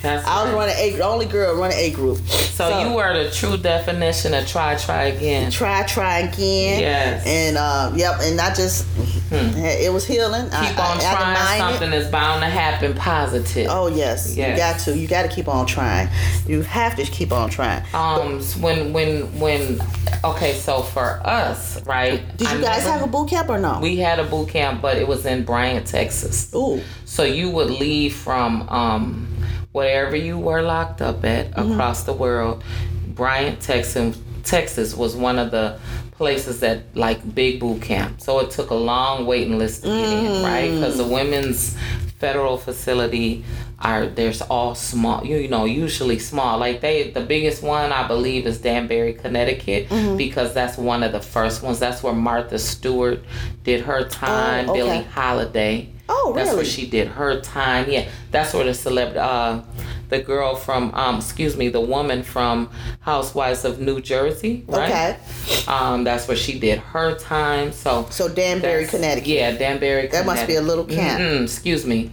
That's 0.02 0.26
I 0.26 0.44
was 0.44 0.54
right. 0.54 0.58
running 0.60 0.76
A. 0.78 0.98
The 0.98 1.04
only 1.06 1.26
girl 1.26 1.56
running 1.56 1.78
A 1.78 1.92
group. 1.92 2.18
So, 2.20 2.80
you 2.80 2.94
were 2.96 3.24
the 3.24 3.32
true 3.32 3.58
definition 3.58 4.34
of 4.34 4.46
try, 4.48 4.76
try 4.76 5.04
again. 5.06 5.50
try, 5.52 5.84
try 5.86 6.20
again. 6.20 6.80
Yes. 6.82 7.24
Hmm. 7.24 7.30
And 7.30 7.58
uh, 7.58 7.92
yep, 7.96 8.16
and 8.22 8.40
I 8.40 8.54
just 8.54 8.86
it 9.32 9.92
was 9.94 10.06
healing. 10.06 10.46
Keep 10.46 10.54
I, 10.54 10.68
on 10.92 10.98
I, 11.00 11.02
I 11.02 11.16
trying 11.16 11.56
it. 11.56 11.60
something 11.72 11.90
that's 11.92 12.08
bound 12.10 12.42
to 12.42 12.48
happen 12.48 12.94
positive. 12.96 13.68
Oh 13.70 13.88
yes, 13.88 14.36
Yes. 14.36 14.52
you 14.52 14.58
got 14.58 14.80
to. 14.96 14.98
You 15.00 15.08
got 15.08 15.24
to 15.24 15.30
keep 15.30 15.48
on 15.48 15.66
trying. 15.66 16.10
You 16.48 16.62
have 16.64 16.96
to 16.96 17.04
keep 17.04 17.32
on 17.32 17.50
trying. 17.50 17.84
Um, 17.94 18.42
when 18.62 18.94
when 18.94 19.40
when 19.40 19.80
okay, 20.24 20.54
so 20.54 20.82
for 20.82 21.22
us, 21.26 21.86
right? 21.86 22.22
Did 22.38 22.50
you 22.52 22.58
I 22.58 22.62
guys 22.62 22.78
never- 22.86 22.92
have 22.92 23.02
a 23.04 23.08
boot 23.08 23.30
camp 23.30 23.50
or 23.50 23.58
no? 23.60 23.80
We 23.82 23.98
had 23.98 24.20
a 24.20 24.24
boot 24.26 24.50
camp, 24.50 24.82
but 24.82 24.98
it 24.98 25.08
was 25.08 25.26
in 25.26 25.44
Bryant, 25.46 25.88
Texas. 25.88 26.54
Ooh. 26.56 26.82
So 27.06 27.24
you 27.24 27.50
would 27.52 27.70
leave 27.70 28.16
from 28.16 28.68
um, 28.70 29.29
wherever 29.72 30.16
you 30.16 30.38
were 30.38 30.62
locked 30.62 31.02
up 31.02 31.24
at 31.26 31.52
Mm-hmm. 31.52 31.72
across 31.74 32.04
the 32.04 32.14
world. 32.14 32.64
Bryant, 33.08 33.60
Texas, 33.62 34.18
Texas 34.44 34.96
was 34.96 35.16
one 35.16 35.38
of 35.38 35.52
the 35.52 35.78
places 36.12 36.60
that 36.62 36.84
like 36.96 37.36
big 37.36 37.60
boot 37.60 37.82
camp. 37.82 38.20
So 38.22 38.40
it 38.40 38.52
took 38.52 38.70
a 38.72 38.76
long 38.76 39.26
waiting 39.26 39.58
list 39.58 39.84
to 39.84 39.90
get 39.90 40.10
in, 40.14 40.44
right? 40.44 40.72
Because 40.72 40.98
the 40.98 41.06
women's 41.08 41.78
federal 42.20 42.58
facility 42.58 43.44
are 43.80 44.06
there's 44.08 44.42
all 44.42 44.76
small 44.76 45.26
you, 45.26 45.38
you 45.38 45.48
know 45.48 45.64
usually 45.64 46.20
small 46.20 46.58
like 46.60 46.82
they 46.82 47.12
the 47.12 47.22
biggest 47.22 47.64
one 47.64 47.94
i 47.94 48.06
believe 48.06 48.46
is 48.46 48.60
danbury 48.60 49.14
connecticut 49.14 49.88
Mm-hmm. 49.88 50.18
because 50.18 50.54
that's 50.54 50.78
one 50.78 51.02
of 51.02 51.14
the 51.14 51.22
first 51.22 51.64
ones 51.64 51.80
that's 51.80 52.04
where 52.04 52.12
martha 52.12 52.60
stewart 52.60 53.24
did 53.64 53.80
her 53.86 54.04
time 54.04 54.68
Oh, 54.68 54.74
okay. 54.74 54.80
billie 54.82 55.04
holiday 55.06 55.90
Oh, 56.12 56.34
really? 56.34 56.44
that's 56.44 56.56
where 56.56 56.66
she 56.66 56.88
did 56.88 57.08
her 57.08 57.40
time. 57.40 57.90
Yeah, 57.90 58.10
that's 58.32 58.54
where 58.54 58.66
the 58.66 58.74
celebrity, 58.74 59.20
uh, 59.20 59.62
the 60.10 60.20
girl 60.20 60.56
from, 60.56 60.92
um, 60.96 61.18
excuse 61.18 61.56
me, 61.56 61.70
the 61.70 61.80
woman 61.82 62.24
from 62.24 62.70
Housewives 63.02 63.64
of 63.64 63.80
New 63.80 64.02
Jersey, 64.02 64.64
right? 64.68 64.90
Okay. 64.90 65.72
Um, 65.72 66.04
that's 66.04 66.28
where 66.28 66.36
she 66.36 66.60
did 66.60 66.80
her 66.80 67.16
time. 67.16 67.72
So, 67.72 68.08
So 68.10 68.28
Danbury, 68.28 68.88
Connecticut. 68.88 69.28
Yeah, 69.28 69.52
Danbury. 69.52 70.08
That 70.08 70.26
must 70.26 70.48
be 70.48 70.56
a 70.56 70.62
little 70.62 70.86
camp. 70.86 71.22
Mm-mm, 71.22 71.44
excuse 71.44 71.86
me. 71.86 72.10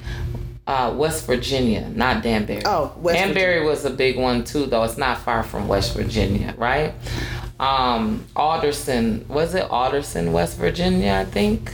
Uh, 0.67 0.93
West 0.97 1.25
Virginia, 1.27 1.89
not 1.95 2.23
Danbury. 2.23 2.61
Oh, 2.67 2.93
West 2.99 3.17
Danbury 3.19 3.65
was 3.65 3.85
a 3.85 3.91
big 3.91 4.19
one 4.19 4.45
too, 4.45 4.67
though. 4.67 4.83
It's 4.83 4.99
not 4.99 5.19
far 5.19 5.43
from 5.43 5.69
West 5.69 5.95
Virginia, 5.95 6.55
right? 6.59 6.93
Um, 7.61 8.25
Alderson, 8.35 9.25
was 9.29 9.55
it 9.55 9.71
Alderson, 9.71 10.33
West 10.33 10.59
Virginia? 10.59 11.13
I 11.15 11.25
think, 11.25 11.73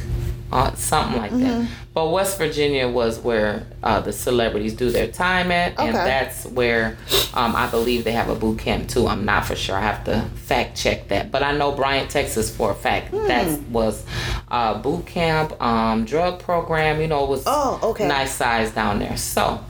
uh, 0.53 0.75
something 0.75 1.17
like 1.21 1.31
Mm-hmm. 1.33 1.63
that. 1.63 1.69
But 1.95 2.09
West 2.11 2.39
Virginia 2.39 2.89
was 2.89 3.19
where 3.19 3.67
uh, 3.83 4.01
the 4.01 4.13
celebrities 4.13 4.73
do 4.75 4.91
their 4.91 5.09
time 5.09 5.51
at, 5.51 5.79
and 5.79 5.95
that's 5.95 6.47
where 6.47 6.97
um, 7.35 7.55
I 7.55 7.71
believe 7.71 8.05
they 8.05 8.13
have 8.13 8.31
a 8.31 8.35
boot 8.35 8.59
camp 8.61 8.89
too. 8.89 9.07
I'm 9.07 9.25
not 9.27 9.45
for 9.45 9.57
sure. 9.57 9.77
I 9.77 9.81
have 9.83 10.05
to 10.05 10.23
fact 10.37 10.77
check 10.77 11.09
that, 11.09 11.31
but 11.31 11.43
I 11.43 11.53
know 11.57 11.73
Bryant, 11.73 12.11
Texas, 12.11 12.55
for 12.55 12.71
a 12.71 12.75
fact 12.75 13.09
Hmm. 13.09 13.27
that 13.29 13.61
was 13.71 14.05
uh, 14.51 14.81
boot 14.81 15.07
camp, 15.07 15.61
um, 15.63 16.05
drug 16.07 16.39
program. 16.39 17.01
You 17.01 17.09
know, 17.09 17.25
it 17.25 17.29
was 17.31 17.43
Oh, 17.47 17.79
okay. 17.91 18.09
nice 18.09 18.33
size 18.33 18.71
down 18.71 18.99
there. 19.01 19.17
So 19.19 19.61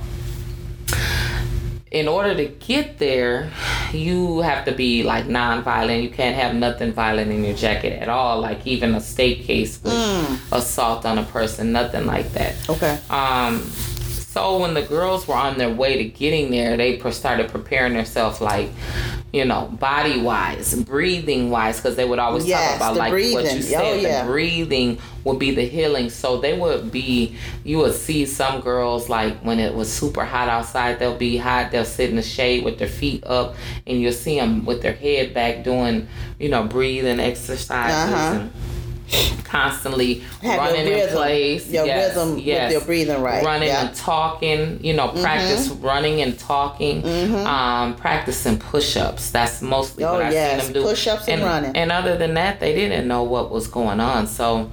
in 1.92 2.08
order 2.08 2.34
to 2.34 2.46
get 2.46 2.98
there, 2.98 3.50
you 3.92 4.40
have 4.40 4.64
to 4.64 4.72
be 4.72 5.02
like 5.02 5.26
non-violent. 5.26 6.02
You 6.02 6.08
can't 6.08 6.34
have 6.34 6.54
nothing 6.54 6.92
violent 6.92 7.30
in 7.30 7.44
your 7.44 7.54
jacket 7.54 8.00
at 8.00 8.08
all, 8.08 8.40
like 8.40 8.66
even 8.66 8.94
a 8.94 9.00
state 9.00 9.44
case 9.44 9.78
with 9.82 9.92
assault 10.52 11.04
on 11.04 11.18
a 11.18 11.24
person, 11.24 11.70
nothing 11.70 12.06
like 12.06 12.32
that. 12.32 12.54
Okay. 12.70 12.98
Um, 13.10 13.70
so 14.32 14.58
when 14.58 14.72
the 14.72 14.82
girls 14.82 15.28
were 15.28 15.34
on 15.34 15.58
their 15.58 15.68
way 15.70 15.98
to 15.98 16.04
getting 16.04 16.50
there, 16.50 16.76
they 16.76 16.98
started 17.10 17.50
preparing 17.50 17.92
themselves 17.92 18.40
like, 18.40 18.70
you 19.30 19.44
know, 19.44 19.66
body 19.78 20.20
wise, 20.22 20.74
breathing 20.84 21.50
wise, 21.50 21.76
because 21.76 21.96
they 21.96 22.04
would 22.06 22.18
always 22.18 22.46
Yes, 22.46 22.66
talk 22.66 22.76
about 22.76 22.96
like 22.96 23.12
what 23.12 23.18
you 23.22 23.32
breathing. 23.34 23.62
said, 23.62 23.80
Oh, 23.82 23.94
yeah. 23.94 24.22
the 24.24 24.30
breathing 24.30 24.98
would 25.24 25.38
be 25.38 25.50
the 25.54 25.66
healing. 25.66 26.08
So 26.08 26.38
they 26.38 26.58
would 26.58 26.90
be, 26.90 27.36
you 27.62 27.78
would 27.78 27.94
see 27.94 28.24
some 28.24 28.62
girls 28.62 29.10
like 29.10 29.36
when 29.40 29.58
it 29.60 29.74
was 29.74 29.92
super 29.92 30.24
hot 30.24 30.48
outside, 30.48 30.98
they'll 30.98 31.16
be 31.16 31.36
hot, 31.36 31.70
they'll 31.70 31.84
sit 31.84 32.08
in 32.08 32.16
the 32.16 32.22
shade 32.22 32.64
with 32.64 32.78
their 32.78 32.88
feet 32.88 33.22
up, 33.24 33.54
and 33.86 34.00
you'll 34.00 34.12
see 34.12 34.36
them 34.40 34.64
with 34.64 34.80
their 34.80 34.94
head 34.94 35.34
back 35.34 35.62
doing, 35.62 36.08
you 36.40 36.48
know, 36.48 36.64
breathing 36.64 37.20
exercises 37.20 38.12
Uh-huh. 38.14 38.40
and 38.40 38.50
constantly 39.44 40.20
Have 40.42 40.58
running 40.58 40.86
your 40.86 40.94
in 40.94 41.00
rhythm, 41.04 41.16
place. 41.16 41.68
your 41.68 41.86
Yes, 41.86 42.16
rhythm 42.16 42.38
yes. 42.38 42.64
with 42.64 42.72
your 42.72 42.86
breathing 42.86 43.22
right. 43.22 43.44
Running 43.44 43.68
yeah. 43.68 43.86
and 43.88 43.96
talking, 43.96 44.82
you 44.84 44.94
know, 44.94 45.08
practice 45.08 45.68
running 45.68 46.20
and 46.22 46.38
talking, 46.38 47.04
um, 47.46 47.94
practicing 47.96 48.58
push 48.58 48.96
ups. 48.96 49.30
That's 49.30 49.62
mostly 49.62 50.04
Mm-hmm. 50.04 50.14
Oh, 50.14 50.18
what 50.18 50.26
I 50.26 50.30
yes, 50.32 50.64
seen 50.64 50.72
them 50.72 50.82
do. 50.82 50.88
push-ups 50.88 51.28
and 51.28 51.42
running. 51.42 51.76
And 51.76 51.92
other 51.92 52.16
than 52.16 52.34
that, 52.34 52.60
they 52.60 52.74
didn't 52.74 53.06
know 53.06 53.22
what 53.24 53.50
was 53.50 53.66
going 53.68 54.00
on. 54.00 54.26
So, 54.26 54.70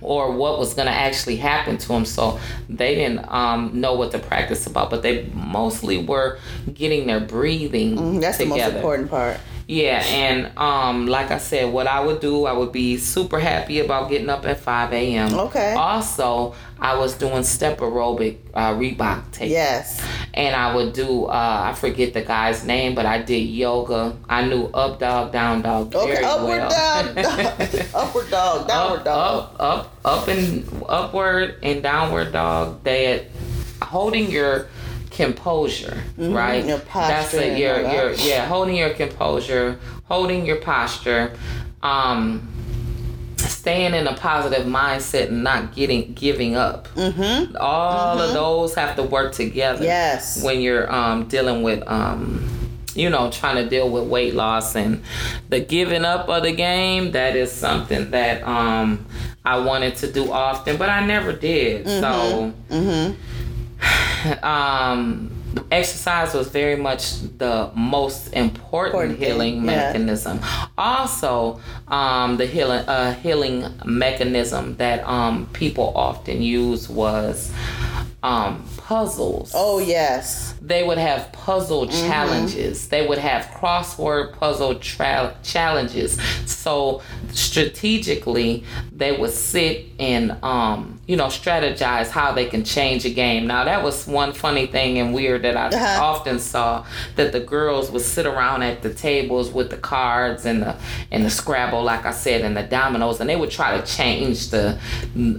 or 0.00 0.30
what 0.32 0.58
was 0.58 0.74
going 0.74 0.86
to 0.86 0.92
actually 0.92 1.36
happen 1.36 1.76
to 1.76 1.88
them. 1.88 2.04
So 2.04 2.38
they 2.68 2.94
didn't 2.94 3.28
um, 3.32 3.72
know 3.80 3.94
what 3.94 4.12
to 4.12 4.18
practice 4.18 4.66
about, 4.66 4.90
but 4.90 5.02
they 5.02 5.28
mostly 5.34 5.98
were 5.98 6.38
getting 6.72 7.06
their 7.08 7.20
breathing 7.20 7.96
Mhm, 7.96 8.20
That's 8.20 8.38
the 8.38 8.44
most 8.46 8.60
important 8.62 9.10
part. 9.10 9.38
Yeah, 9.70 10.02
and 10.02 10.56
um, 10.58 11.06
like 11.08 11.30
I 11.30 11.36
said, 11.36 11.70
what 11.70 11.86
I 11.86 12.00
would 12.00 12.20
do, 12.20 12.46
I 12.46 12.52
would 12.54 12.72
be 12.72 12.96
super 12.96 13.38
happy 13.38 13.80
about 13.80 14.08
getting 14.08 14.30
up 14.30 14.46
at 14.46 14.60
5 14.60 14.94
a.m. 14.94 15.34
Okay. 15.34 15.74
Also, 15.74 16.54
I 16.80 16.96
was 16.96 17.12
doing 17.18 17.42
step 17.42 17.78
aerobic 17.80 18.38
uh, 18.54 18.72
Reebok 18.72 19.30
tape. 19.30 19.50
Yes. 19.50 20.02
And 20.32 20.56
I 20.56 20.74
would 20.74 20.94
do, 20.94 21.26
uh, 21.26 21.60
I 21.70 21.74
forget 21.74 22.14
the 22.14 22.22
guy's 22.22 22.64
name, 22.64 22.94
but 22.94 23.04
I 23.04 23.20
did 23.20 23.40
yoga. 23.42 24.16
I 24.26 24.46
knew 24.46 24.68
up 24.72 25.00
dog, 25.00 25.32
down 25.32 25.60
dog 25.60 25.94
Okay. 25.94 26.14
very 26.14 26.24
Upward 26.24 26.48
well. 26.48 26.70
dog. 26.70 27.18
upward 27.94 28.30
dog. 28.30 28.68
Downward 28.68 28.98
up, 29.00 29.04
dog. 29.04 29.56
up, 29.60 29.60
up, 29.60 30.22
up 30.22 30.28
and 30.28 30.82
upward 30.88 31.56
and 31.62 31.82
downward 31.82 32.32
dog. 32.32 32.82
That 32.84 33.26
holding 33.82 34.30
your 34.30 34.68
composure, 35.18 36.00
right? 36.16 36.60
Mm-hmm. 36.60 36.68
your 36.68 36.78
That's 36.78 36.90
posture 36.90 37.40
a, 37.40 37.58
your, 37.58 37.80
your, 37.80 38.12
yeah, 38.12 38.46
holding 38.46 38.76
your 38.76 38.90
composure, 38.90 39.80
holding 40.04 40.46
your 40.46 40.60
posture, 40.60 41.36
um, 41.82 42.48
staying 43.36 43.94
in 43.94 44.06
a 44.06 44.14
positive 44.14 44.64
mindset 44.64 45.26
and 45.28 45.42
not 45.42 45.74
getting 45.74 46.14
giving 46.14 46.54
up. 46.54 46.86
Mm-hmm. 46.94 47.56
All 47.58 48.20
of 48.20 48.32
those 48.32 48.76
have 48.76 48.94
to 48.94 49.02
work 49.02 49.32
together. 49.32 49.84
Yes. 49.84 50.40
When 50.40 50.60
you're 50.60 50.90
um, 50.92 51.26
dealing 51.26 51.64
with 51.64 51.82
um, 51.88 52.48
you 52.94 53.10
know, 53.10 53.28
trying 53.30 53.56
to 53.56 53.68
deal 53.68 53.90
with 53.90 54.04
weight 54.04 54.34
loss 54.34 54.76
and 54.76 55.02
the 55.48 55.58
giving 55.58 56.04
up 56.04 56.28
of 56.28 56.44
the 56.44 56.52
game, 56.52 57.10
that 57.10 57.34
is 57.34 57.50
something 57.50 58.12
that 58.12 58.46
um 58.46 59.04
I 59.44 59.58
wanted 59.58 59.96
to 59.96 60.12
do 60.12 60.30
often, 60.30 60.76
but 60.76 60.88
I 60.88 61.04
never 61.04 61.32
did. 61.32 61.88
So 61.88 62.52
um 64.42 65.30
exercise 65.70 66.34
was 66.34 66.48
very 66.48 66.76
much 66.76 67.20
the 67.38 67.70
most 67.74 68.28
important, 68.28 68.94
Important 68.94 69.18
thing, 69.18 69.28
healing 69.28 69.54
yeah. 69.56 69.62
mechanism. 69.92 70.40
Also, 70.76 71.60
um, 71.88 72.36
the 72.36 72.46
healing 72.46 72.80
uh, 72.86 73.14
healing 73.14 73.64
mechanism 73.84 74.76
that 74.76 75.06
um, 75.08 75.46
people 75.52 75.92
often 75.96 76.42
use 76.42 76.88
was 76.88 77.50
um, 78.22 78.64
puzzles 78.78 79.52
Oh 79.54 79.78
yes. 79.78 80.54
they 80.60 80.82
would 80.82 80.98
have 80.98 81.32
puzzle 81.32 81.86
challenges. 81.86 82.88
They 82.88 83.06
would 83.06 83.18
have 83.18 83.44
crossword 83.46 84.34
puzzle 84.38 84.74
tra- 84.76 85.34
challenges. 85.42 86.18
So 86.46 87.00
strategically, 87.32 88.64
they 88.98 89.16
would 89.16 89.30
sit 89.30 89.86
and 90.00 90.32
um, 90.42 90.98
you 91.06 91.16
know 91.16 91.26
strategize 91.28 92.08
how 92.10 92.32
they 92.32 92.46
can 92.46 92.64
change 92.64 93.04
a 93.04 93.10
game. 93.10 93.46
Now 93.46 93.64
that 93.64 93.82
was 93.84 94.06
one 94.08 94.32
funny 94.32 94.66
thing 94.66 94.98
and 94.98 95.14
weird 95.14 95.42
that 95.42 95.56
I 95.56 95.68
Uh-huh. 95.68 96.04
often 96.04 96.38
saw 96.40 96.84
that 97.16 97.30
the 97.32 97.38
girls 97.40 97.90
would 97.92 98.02
sit 98.02 98.26
around 98.26 98.62
at 98.64 98.82
the 98.82 98.92
tables 98.92 99.50
with 99.52 99.70
the 99.70 99.76
cards 99.76 100.44
and 100.46 100.62
the 100.62 100.74
and 101.12 101.24
the 101.24 101.30
Scrabble, 101.30 101.82
like 101.84 102.04
I 102.06 102.10
said, 102.10 102.40
and 102.42 102.56
the 102.56 102.64
dominoes, 102.64 103.20
and 103.20 103.30
they 103.30 103.36
would 103.36 103.50
try 103.52 103.80
to 103.80 103.86
change 103.86 104.50
the 104.50 104.76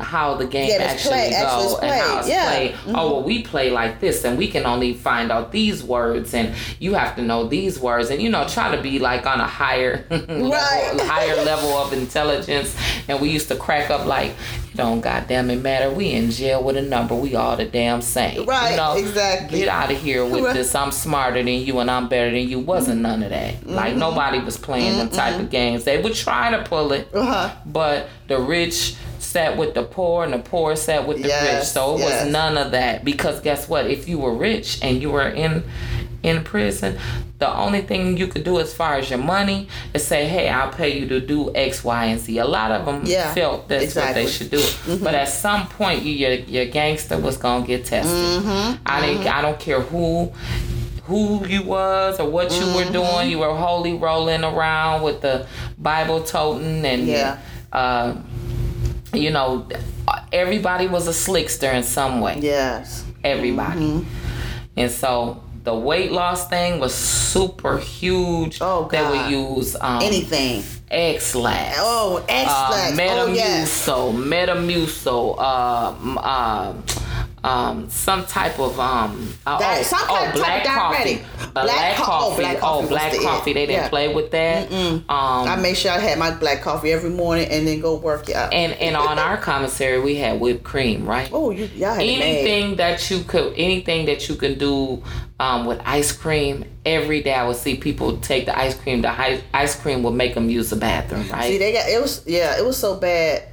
how 0.02 0.36
the 0.36 0.46
game 0.48 0.70
Yeah, 0.70 0.86
actually 0.86 1.16
play- 1.16 1.30
go 1.32 1.36
actually 1.38 1.90
and 1.90 2.00
how 2.02 2.20
it's 2.20 2.30
Yeah. 2.30 2.50
played. 2.50 2.76
Oh 2.96 3.12
well, 3.12 3.24
we 3.24 3.42
play 3.44 3.70
like 3.72 4.00
this, 4.00 4.24
and 4.24 4.38
we 4.38 4.48
can 4.48 4.66
only 4.66 4.94
find 4.94 5.32
out 5.34 5.52
these 5.52 5.84
words, 5.84 6.34
and 6.34 6.56
you 6.80 6.94
have 6.94 7.16
to 7.18 7.22
know 7.22 7.44
these 7.48 7.78
words, 7.78 8.10
and 8.10 8.22
you 8.22 8.30
know, 8.30 8.48
try 8.48 8.74
to 8.76 8.82
be 8.82 9.00
like 9.00 9.26
on 9.28 9.42
a 9.42 9.48
higher, 9.48 10.06
Right. 10.10 10.92
level, 10.94 11.06
higher 11.08 11.36
level 11.44 11.72
of 11.78 11.92
intelligence. 11.92 12.74
And 13.10 13.20
we 13.20 13.30
used 13.30 13.49
to 13.50 13.56
crack 13.56 13.90
up 13.90 14.06
like, 14.08 14.32
it 14.32 14.78
don't 14.78 15.02
goddamn 15.02 15.50
it 15.50 15.62
matter. 15.62 15.92
We 15.92 16.12
in 16.12 16.32
jail 16.32 16.64
with 16.64 16.78
a 16.78 16.82
number. 16.82 17.14
We 17.14 17.36
all 17.36 17.56
the 17.58 17.66
damn 17.66 18.02
same. 18.02 18.46
Right, 18.46 18.72
You 18.72 18.78
know, 18.78 18.96
exactly. 18.98 19.60
Get 19.60 19.68
out 19.68 19.92
of 19.92 19.98
here 20.02 20.26
with 20.26 20.44
Right. 20.46 20.54
this. 20.56 20.74
I'm 20.74 20.92
smarter 20.92 21.38
than 21.44 21.48
you, 21.48 21.80
and 21.80 21.92
I'm 21.92 22.08
better 22.08 22.32
than 22.32 22.48
you. 22.48 22.60
Wasn't 22.60 23.02
none 23.02 23.22
of 23.24 23.30
that. 23.32 23.68
Like 23.68 23.92
Mm-hmm. 23.92 24.00
nobody 24.00 24.40
was 24.40 24.58
playing 24.58 24.98
them 24.98 25.10
type 25.10 25.40
of 25.40 25.50
games. 25.50 25.84
They 25.84 26.02
would 26.02 26.14
try 26.16 26.52
to 26.52 26.64
pull 26.64 26.94
it, 26.94 27.10
Uh-huh. 27.14 27.50
but 27.66 28.08
the 28.28 28.40
rich 28.40 28.96
sat 29.20 29.58
with 29.58 29.74
the 29.74 29.84
poor 29.84 30.24
and 30.24 30.34
the 30.34 30.40
poor 30.40 30.76
sat 30.76 31.06
with 31.08 31.18
the 31.18 31.30
rich. 31.30 31.66
So 31.66 31.96
it 31.96 32.00
yes. 32.00 32.24
was 32.24 32.32
none 32.32 32.58
of 32.58 32.72
that 32.72 33.04
because 33.04 33.42
guess 33.42 33.68
what? 33.68 33.86
If 33.88 34.08
you 34.08 34.18
were 34.18 34.34
rich 34.34 34.80
and 34.82 35.02
you 35.02 35.12
were 35.12 35.28
in 35.28 35.64
in 36.24 36.44
prison, 36.44 36.98
the 37.40 37.50
only 37.58 37.82
thing 37.82 38.18
you 38.18 38.28
could 38.28 38.44
do 38.44 38.60
as 38.60 38.74
far 38.74 38.96
as 38.96 39.10
your 39.10 39.20
money 39.20 39.68
is 39.94 40.06
say, 40.06 40.28
"Hey, 40.28 40.50
I'll 40.50 40.72
pay 40.72 41.00
you 41.00 41.08
to 41.08 41.20
do 41.22 41.52
X, 41.56 41.84
Y, 41.84 42.06
and 42.06 42.20
Z." 42.20 42.38
A 42.38 42.46
lot 42.46 42.70
of 42.72 42.86
them 42.86 43.04
Yeah, 43.06 43.34
felt 43.34 43.68
that's 43.70 43.96
what 43.96 44.14
they 44.14 44.28
should 44.28 44.52
do, 44.52 44.62
but 45.02 45.16
at 45.16 45.30
some 45.30 45.68
point, 45.68 46.04
you, 46.04 46.12
your 46.14 46.34
your 46.34 46.66
gangster 46.66 47.18
was 47.18 47.38
gonna 47.38 47.66
get 47.66 47.86
tested. 47.86 48.44
Mm-hmm, 48.44 48.82
I 48.86 49.02
didn't. 49.06 49.28
I 49.28 49.42
don't 49.42 49.60
care 49.60 49.80
who 49.82 50.32
who 51.06 51.44
you 51.48 51.64
was 51.64 52.20
or 52.20 52.30
what 52.30 52.52
you 52.52 52.62
Mm-hmm. 52.62 52.76
were 52.76 52.92
doing. 52.92 53.30
You 53.32 53.40
were 53.40 53.56
holy 53.56 53.94
rolling 53.96 54.44
around 54.44 55.02
with 55.02 55.22
the 55.22 55.48
Bible 55.78 56.22
toting 56.22 56.86
and 56.86 57.08
Yeah. 57.08 57.38
uh, 57.74 58.14
you 59.14 59.32
know, 59.32 59.66
everybody 60.32 60.88
was 60.88 61.08
a 61.08 61.12
slickster 61.12 61.74
in 61.74 61.82
some 61.84 62.22
way. 62.22 62.38
Yes. 62.40 63.04
Everybody. 63.24 63.80
Mm-hmm. 63.80 64.04
And 64.78 64.92
so 64.92 65.42
the 65.70 65.76
weight 65.76 66.12
loss 66.12 66.48
thing 66.48 66.80
was 66.80 66.96
super 66.96 67.78
huge. 67.78 68.58
Oh, 68.60 68.88
They 68.92 69.04
would 69.04 69.30
use 69.30 69.76
um, 69.80 70.02
Anything. 70.02 70.64
Ex-Lax. 70.90 71.78
Oh, 71.80 72.18
Uh, 72.18 72.26
Ex-Lax. 72.28 72.98
oh 73.00 73.34
yes. 73.34 73.86
Metamucil, 73.88 74.14
Metamucil, 74.34 75.36
uh, 75.38 76.20
uh, 76.20 76.74
um, 77.44 77.90
some 77.90 78.26
type 78.26 78.60
of 78.60 78.80
um, 78.80 79.34
uh, 79.48 79.58
oh, 79.62 80.06
oh, 80.10 80.32
black 80.34 80.66
coffee, 80.66 81.22
Black 81.54 81.54
black 81.54 81.96
co- 81.96 82.04
oh, 82.04 82.06
coffee, 82.06 82.42
black 82.42 82.58
oh, 82.58 82.60
coffee 82.60 82.82
was 82.82 82.90
black 82.90 83.12
the 83.12 83.18
it. 83.18 83.24
coffee. 83.24 83.54
They 83.54 83.66
didn't 83.66 83.84
Yeah. 83.84 83.90
play 83.90 84.14
with 84.14 84.32
that. 84.32 84.72
Um, 84.72 85.04
I 85.10 85.56
made 85.56 85.78
sure 85.78 85.92
I 85.92 86.00
had 86.00 86.20
my 86.20 86.32
black 86.32 86.62
coffee 86.62 86.92
every 86.92 87.10
morning 87.10 87.48
and 87.50 87.66
then 87.68 87.80
go 87.80 87.96
work 87.96 88.30
out. 88.30 88.54
and 88.54 88.74
and 88.74 88.96
on 88.98 89.18
our 89.20 89.38
commissary 89.38 90.00
we 90.00 90.16
had 90.16 90.40
whipped 90.40 90.64
cream, 90.64 91.06
right? 91.08 91.30
oh, 91.32 91.52
you 91.52 91.66
y'all 91.76 91.94
had 91.94 92.02
anything 92.04 92.76
that 92.78 93.10
you 93.10 93.24
could 93.24 93.54
anything 93.56 94.06
that 94.08 94.28
you 94.30 94.36
can 94.36 94.58
do 94.58 95.02
um, 95.40 95.66
with 95.66 95.80
ice 95.86 96.12
cream 96.12 96.66
every 96.86 97.22
day 97.24 97.34
i 97.34 97.48
would 97.48 97.56
see 97.56 97.76
people 97.76 98.18
take 98.18 98.46
the 98.46 98.58
ice 98.60 98.74
cream 98.76 99.02
the 99.02 99.10
ice, 99.10 99.42
ice 99.54 99.80
cream 99.80 100.04
would 100.04 100.14
make 100.14 100.34
them 100.34 100.50
use 100.50 100.70
the 100.70 100.76
bathroom 100.76 101.26
right 101.30 101.44
See, 101.52 101.58
they 101.58 101.72
got 101.72 101.88
it 101.88 102.02
was 102.02 102.24
yeah, 102.28 102.58
it 102.60 102.66
was 102.66 102.76
so 102.78 102.96
bad. 102.98 103.44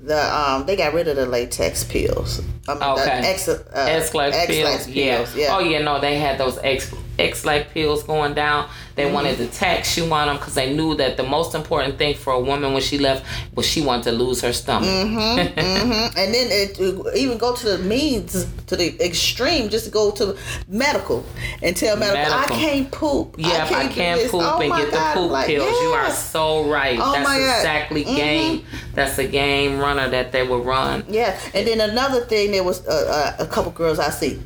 The 0.00 0.34
um, 0.34 0.66
they 0.66 0.76
got 0.76 0.94
rid 0.94 1.08
of 1.08 1.16
the 1.16 1.26
latex 1.26 1.84
pills. 1.84 2.40
Mean, 2.68 2.82
Okay. 2.82 3.20
X, 3.34 3.48
uh, 3.48 3.62
Ex-Lax 3.74 4.36
Ex-Lax 4.36 4.84
pills, 4.86 4.88
yeah. 4.88 5.26
yeah. 5.36 5.56
Oh 5.56 5.60
yeah, 5.60 5.80
no, 5.82 6.00
they 6.00 6.16
had 6.18 6.38
those 6.38 6.58
X 6.58 6.92
X-like 7.18 7.70
pills 7.72 8.02
going 8.02 8.34
down. 8.34 8.68
They 8.96 9.04
Mm-hmm. 9.04 9.14
wanted 9.14 9.36
to 9.38 9.46
tax 9.48 9.96
you 9.96 10.04
on 10.12 10.26
them 10.26 10.36
because 10.38 10.54
they 10.54 10.74
knew 10.74 10.94
that 10.96 11.16
the 11.16 11.22
most 11.22 11.54
important 11.54 11.96
thing 11.98 12.14
for 12.16 12.32
a 12.32 12.40
woman 12.40 12.72
when 12.72 12.82
she 12.82 12.98
left 12.98 13.24
was 13.54 13.66
she 13.66 13.80
wanted 13.82 14.04
to 14.04 14.12
lose 14.12 14.40
her 14.40 14.52
stomach. 14.52 14.88
Mm-hmm. 14.88 16.16
And 16.18 16.34
then 16.34 16.46
it, 16.50 16.80
it 16.80 17.16
even 17.16 17.36
go 17.38 17.54
to 17.54 17.66
the 17.76 17.78
means 17.78 18.46
to 18.66 18.74
the 18.76 18.88
extreme, 19.04 19.68
just 19.68 19.90
go 19.92 20.10
to 20.12 20.36
medical 20.66 21.24
and 21.62 21.76
tell 21.76 21.96
medical, 21.96 22.16
Medical. 22.36 22.56
I 22.56 22.58
can't 22.58 22.90
poop. 22.90 23.34
Yeah, 23.38 23.64
if 23.66 23.72
I 23.72 23.86
can't 23.88 24.30
poop 24.30 24.42
Oh 24.42 24.60
and 24.60 24.72
get 24.72 24.86
the 24.86 24.96
God, 24.96 25.14
poop 25.14 25.30
like, 25.30 25.46
pills, 25.46 25.70
you 25.82 25.88
are 25.88 26.10
so 26.10 26.64
right. 26.68 26.98
Oh 27.00 27.12
That's 27.12 27.30
exactly 27.36 28.04
Mhm. 28.04 28.16
game. 28.16 28.64
That's 28.94 29.18
a 29.18 29.26
game 29.26 29.78
runner 29.78 30.08
that 30.08 30.32
they 30.32 30.42
would 30.46 30.64
run. 30.64 31.04
Yeah, 31.08 31.38
and 31.54 31.66
then 31.66 31.80
another 31.80 32.22
thing, 32.24 32.50
there 32.52 32.64
was 32.64 32.86
uh, 32.86 33.34
uh, 33.38 33.44
a 33.44 33.46
couple 33.46 33.70
girls 33.72 33.98
I 33.98 34.10
see, 34.10 34.40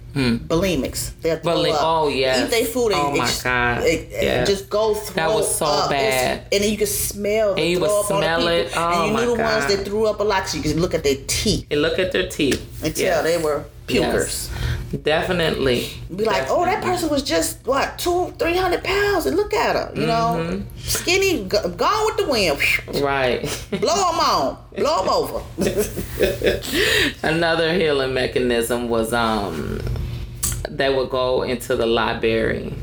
bulimics. 0.49 1.13
They'll 1.23 1.39
throw 1.39 1.55
Buli- 1.55 1.71
Hmm. 1.71 1.77
oh, 1.81 2.09
yeah, 2.09 2.45
eat 2.45 2.51
their 2.51 2.65
food. 2.65 2.93
And 2.93 3.01
Oh, 3.01 3.17
my 3.17 3.25
ex- 3.25 3.43
God. 3.43 3.83
it- 3.83 4.09
it 4.13 4.40
Yes. 4.41 4.49
just 4.49 4.71
go 4.71 4.95
through. 4.95 5.15
That 5.15 5.31
was 5.33 5.55
so 5.55 5.67
up. 5.67 5.91
It's- 5.91 6.01
bad. 6.01 6.47
And 6.53 6.63
then 6.65 6.71
you 6.71 6.77
could 6.79 6.89
smell. 6.89 7.55
The 7.55 7.61
And 7.63 7.71
you 7.71 7.81
would 7.81 7.89
throw 7.89 8.01
up 8.01 8.11
on 8.11 8.21
the 8.21 8.27
smell 8.27 8.49
it. 8.49 8.73
Oh, 8.77 9.03
and 9.05 9.13
you 9.13 9.21
knew 9.27 9.37
the 9.37 9.43
ones 9.43 9.67
that 9.75 9.85
threw 9.85 10.07
up 10.07 10.21
a 10.21 10.25
lot. 10.25 10.49
So 10.49 10.57
you 10.59 10.63
could 10.63 10.77
look 10.81 10.95
at 10.95 11.05
their 11.05 11.17
teeth 11.27 11.67
And 11.71 11.83
look 11.83 11.99
at 11.99 12.13
their 12.13 12.29
teeth. 12.29 12.61
and 12.85 12.95
tell 12.95 13.23
they 13.23 13.39
were 13.39 13.65
pukers. 13.87 14.49
Yes. 14.51 14.51
Definitely. 15.03 15.89
Be 16.15 16.25
like, 16.25 16.47
oh, 16.49 16.65
that 16.65 16.83
person 16.83 17.09
was 17.11 17.23
just 17.23 17.65
what 17.65 17.97
two, 17.99 18.33
three 18.41 18.57
hundred 18.57 18.83
pounds, 18.83 19.25
and 19.27 19.37
look 19.37 19.55
at 19.55 19.77
her, 19.77 19.93
you 19.95 20.05
know, 20.07 20.35
Mm-hmm. 20.37 20.79
skinny, 20.79 21.45
go- 21.45 21.69
gone 21.69 22.07
with 22.07 22.17
the 22.17 22.29
wind. 22.29 22.59
Right. 23.01 23.43
Blow 23.71 23.95
them 23.95 24.21
on, 24.21 24.59
blow 24.77 24.99
them 25.05 25.09
over. 25.09 25.43
Another 27.23 27.73
healing 27.75 28.15
mechanism 28.15 28.89
was 28.89 29.13
um 29.13 29.81
they 30.69 30.93
would 30.93 31.11
go 31.11 31.43
into 31.43 31.77
the 31.77 31.87
library 31.87 32.75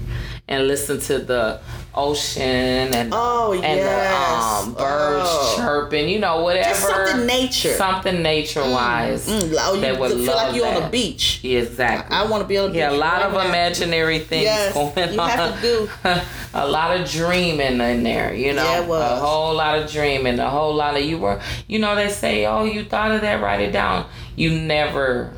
and 0.49 0.67
listen 0.67 0.99
to 1.01 1.19
the 1.19 1.59
ocean 1.93 2.93
and 2.93 3.09
Oh, 3.13 3.51
and 3.53 3.63
yes. 3.63 4.63
the 4.63 4.69
um, 4.69 4.73
birds 4.75 5.27
Oh. 5.29 5.53
chirping, 5.57 6.07
you 6.09 6.19
know, 6.19 6.41
whatever. 6.41 6.69
Just 6.69 6.83
something 6.87 7.25
nature. 7.25 7.73
Something 7.73 8.21
nature 8.21 8.61
wise. 8.61 9.27
Mm, 9.27 9.55
oh, 9.59 9.73
you 9.73 9.81
they 9.81 9.91
would 9.93 10.11
feel 10.11 10.35
like 10.35 10.55
you're 10.55 10.67
on 10.67 10.75
the 10.75 10.79
that. 10.81 10.91
beach. 10.91 11.41
Exactly. 11.43 12.15
I 12.15 12.25
want 12.27 12.43
to 12.43 12.47
be 12.47 12.57
on 12.57 12.65
the 12.65 12.71
beach. 12.71 12.79
yeah, 12.79 12.91
a 12.91 12.93
lot 12.93 13.13
right 13.21 13.25
of 13.25 13.33
now. 13.33 13.47
imaginary 13.49 14.19
things 14.19 14.43
Yes, 14.43 14.73
going 14.73 15.13
you 15.13 15.19
on. 15.19 15.29
have 15.29 15.55
to 15.55 15.61
do. 15.61 15.89
a 16.53 16.67
lot 16.67 16.97
of 16.99 17.09
dreaming 17.09 17.81
in 17.81 18.03
there, 18.03 18.33
you 18.33 18.53
know. 18.53 18.63
Yeah. 18.63 19.13
A 19.13 19.15
whole 19.19 19.53
lot 19.55 19.79
of 19.79 19.91
dreaming, 19.91 20.39
a 20.39 20.49
whole 20.49 20.73
lot 20.75 20.95
of 20.95 21.01
you 21.03 21.17
were 21.17 21.41
you 21.67 21.79
know, 21.79 21.95
they 21.95 22.09
say, 22.09 22.45
Oh, 22.45 22.63
you 22.63 22.85
thought 22.85 23.11
of 23.11 23.21
that, 23.21 23.41
write 23.41 23.61
it 23.61 23.71
down. 23.71 24.05
You 24.35 24.51
never 24.51 25.33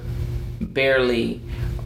barely 0.60 1.42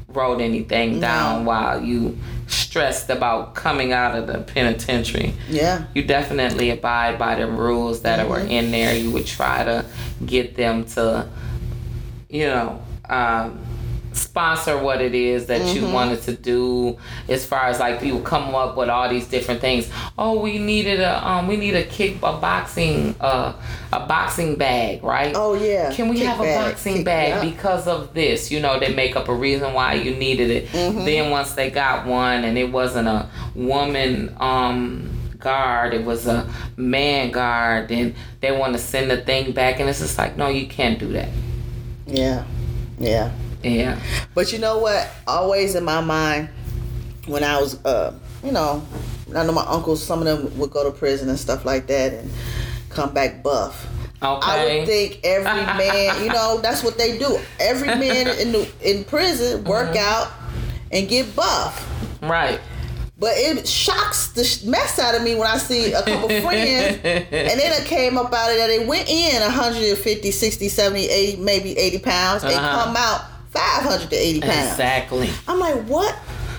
wrote 0.07 0.41
anything 0.41 0.99
down 0.99 1.45
while 1.45 1.81
you 1.81 2.17
stressed 2.53 3.09
about 3.09 3.55
coming 3.55 3.91
out 3.91 4.15
of 4.15 4.27
the 4.27 4.39
penitentiary. 4.39 5.33
Yeah. 5.49 5.85
You 5.93 6.03
definitely 6.03 6.69
abide 6.69 7.17
by 7.19 7.35
the 7.35 7.47
rules 7.47 8.01
that 8.01 8.27
were 8.27 8.39
in 8.39 8.71
there. 8.71 8.95
You 8.95 9.11
would 9.11 9.25
try 9.25 9.63
to 9.63 9.85
get 10.25 10.55
them 10.55 10.85
to, 10.85 11.27
you 12.29 12.47
know, 12.47 12.81
um, 13.09 13.59
sponsor 14.13 14.77
what 14.77 15.01
it 15.01 15.15
is 15.15 15.47
that 15.47 15.75
you 15.75 15.87
wanted 15.89 16.21
to 16.23 16.33
do. 16.33 16.97
As 17.27 17.45
far 17.45 17.65
as 17.65 17.79
like 17.79 18.01
you 18.01 18.19
come 18.21 18.55
up 18.55 18.77
with 18.77 18.89
all 18.89 19.09
these 19.09 19.27
different 19.27 19.61
things. 19.61 19.89
Oh, 20.17 20.39
we 20.39 20.57
needed 20.57 20.99
a 20.99 21.27
um, 21.27 21.47
we 21.47 21.57
need 21.57 21.75
a 21.75 21.83
kick 21.83 22.17
a 22.17 22.33
boxing 22.33 23.15
uh, 23.19 23.53
a 23.91 24.05
boxing 24.05 24.55
bag, 24.55 25.03
right? 25.03 25.33
Oh 25.35 25.53
yeah. 25.53 25.91
Can 25.93 26.09
we 26.09 26.17
Kick 26.17 26.27
have 26.27 26.39
a 26.39 26.43
boxing 26.43 26.97
Kick- 26.97 27.05
bag 27.05 27.41
because 27.53 27.87
of 27.87 28.13
this? 28.13 28.51
You 28.51 28.59
know, 28.59 28.79
they 28.79 28.93
make 28.93 29.15
up 29.15 29.29
a 29.29 29.35
reason 29.35 29.73
why 29.73 29.95
you 29.95 30.15
needed 30.15 30.49
it. 30.49 30.67
Mm-hmm. 30.69 31.05
Then 31.05 31.31
once 31.31 31.53
they 31.53 31.69
got 31.69 32.05
one 32.05 32.43
and 32.43 32.57
it 32.57 32.71
wasn't 32.71 33.07
a 33.07 33.29
woman 33.55 34.35
um 34.39 35.09
guard, 35.39 35.93
it 35.93 36.05
was 36.05 36.25
a 36.25 36.49
man 36.77 37.31
guard, 37.31 37.89
then 37.89 38.15
they 38.39 38.51
want 38.51 38.73
to 38.73 38.79
send 38.79 39.11
the 39.11 39.17
thing 39.17 39.51
back 39.51 39.79
and 39.79 39.89
it's 39.89 39.99
just 39.99 40.17
like, 40.17 40.37
no, 40.37 40.47
you 40.47 40.67
can't 40.67 40.99
do 40.99 41.11
that. 41.13 41.29
Yeah. 42.07 42.45
Yeah. 42.99 43.31
Yeah. 43.63 43.99
But 44.35 44.51
you 44.53 44.59
know 44.59 44.77
what? 44.79 45.09
Always 45.27 45.75
in 45.75 45.83
my 45.83 46.01
mind, 46.01 46.49
when 47.27 47.43
I 47.43 47.59
was, 47.61 47.83
uh, 47.85 48.13
you 48.43 48.51
know, 48.51 48.85
I 49.35 49.45
know 49.45 49.51
my 49.53 49.65
uncles, 49.65 50.03
some 50.03 50.19
of 50.19 50.25
them 50.25 50.57
would 50.59 50.71
go 50.71 50.83
to 50.83 50.91
prison 50.97 51.29
and 51.29 51.39
stuff 51.39 51.65
like 51.65 51.87
that 51.87 52.13
and 52.13 52.31
come 52.89 53.13
back 53.13 53.41
buff. 53.41 53.87
Okay. 54.21 54.51
I 54.51 54.77
would 54.79 54.87
think 54.87 55.19
every 55.23 55.45
man, 55.77 56.23
you 56.23 56.29
know, 56.29 56.59
that's 56.61 56.83
what 56.83 56.97
they 56.97 57.17
do. 57.17 57.39
Every 57.59 57.87
man 57.87 58.27
in 58.39 58.51
the, 58.51 58.69
in 58.81 59.03
prison 59.05 59.63
work 59.63 59.89
Mm-hmm. 59.95 59.97
out 59.97 60.31
and 60.91 61.07
get 61.09 61.35
buff. 61.35 61.89
right. 62.21 62.59
But 63.19 63.33
it 63.37 63.65
shocks 63.67 64.27
the 64.33 64.69
mess 64.69 64.99
out 64.99 65.15
of 65.15 65.23
me 65.23 65.35
when 65.35 65.47
I 65.47 65.57
see 65.57 65.93
a 65.93 66.01
couple 66.03 66.27
friends 66.41 66.97
and 67.03 67.59
then 67.59 67.81
it 67.81 67.85
came 67.85 68.17
up 68.17 68.33
out 68.33 68.51
of 68.51 68.57
that. 68.57 68.67
They 68.67 68.85
went 68.85 69.07
in 69.09 69.41
150, 69.41 70.31
60, 70.31 70.67
70, 70.67 71.05
80, 71.07 71.41
maybe 71.41 71.77
80 71.77 71.99
pounds. 71.99 72.41
They 72.41 72.53
Uh-huh. 72.55 72.83
come 72.83 72.95
out 72.97 73.21
500 73.53 74.09
to 74.09 74.15
80 74.15 74.41
pounds. 74.41 74.71
Exactly. 74.71 75.29
I'm 75.47 75.59
like, 75.59 75.75
what 75.85 76.13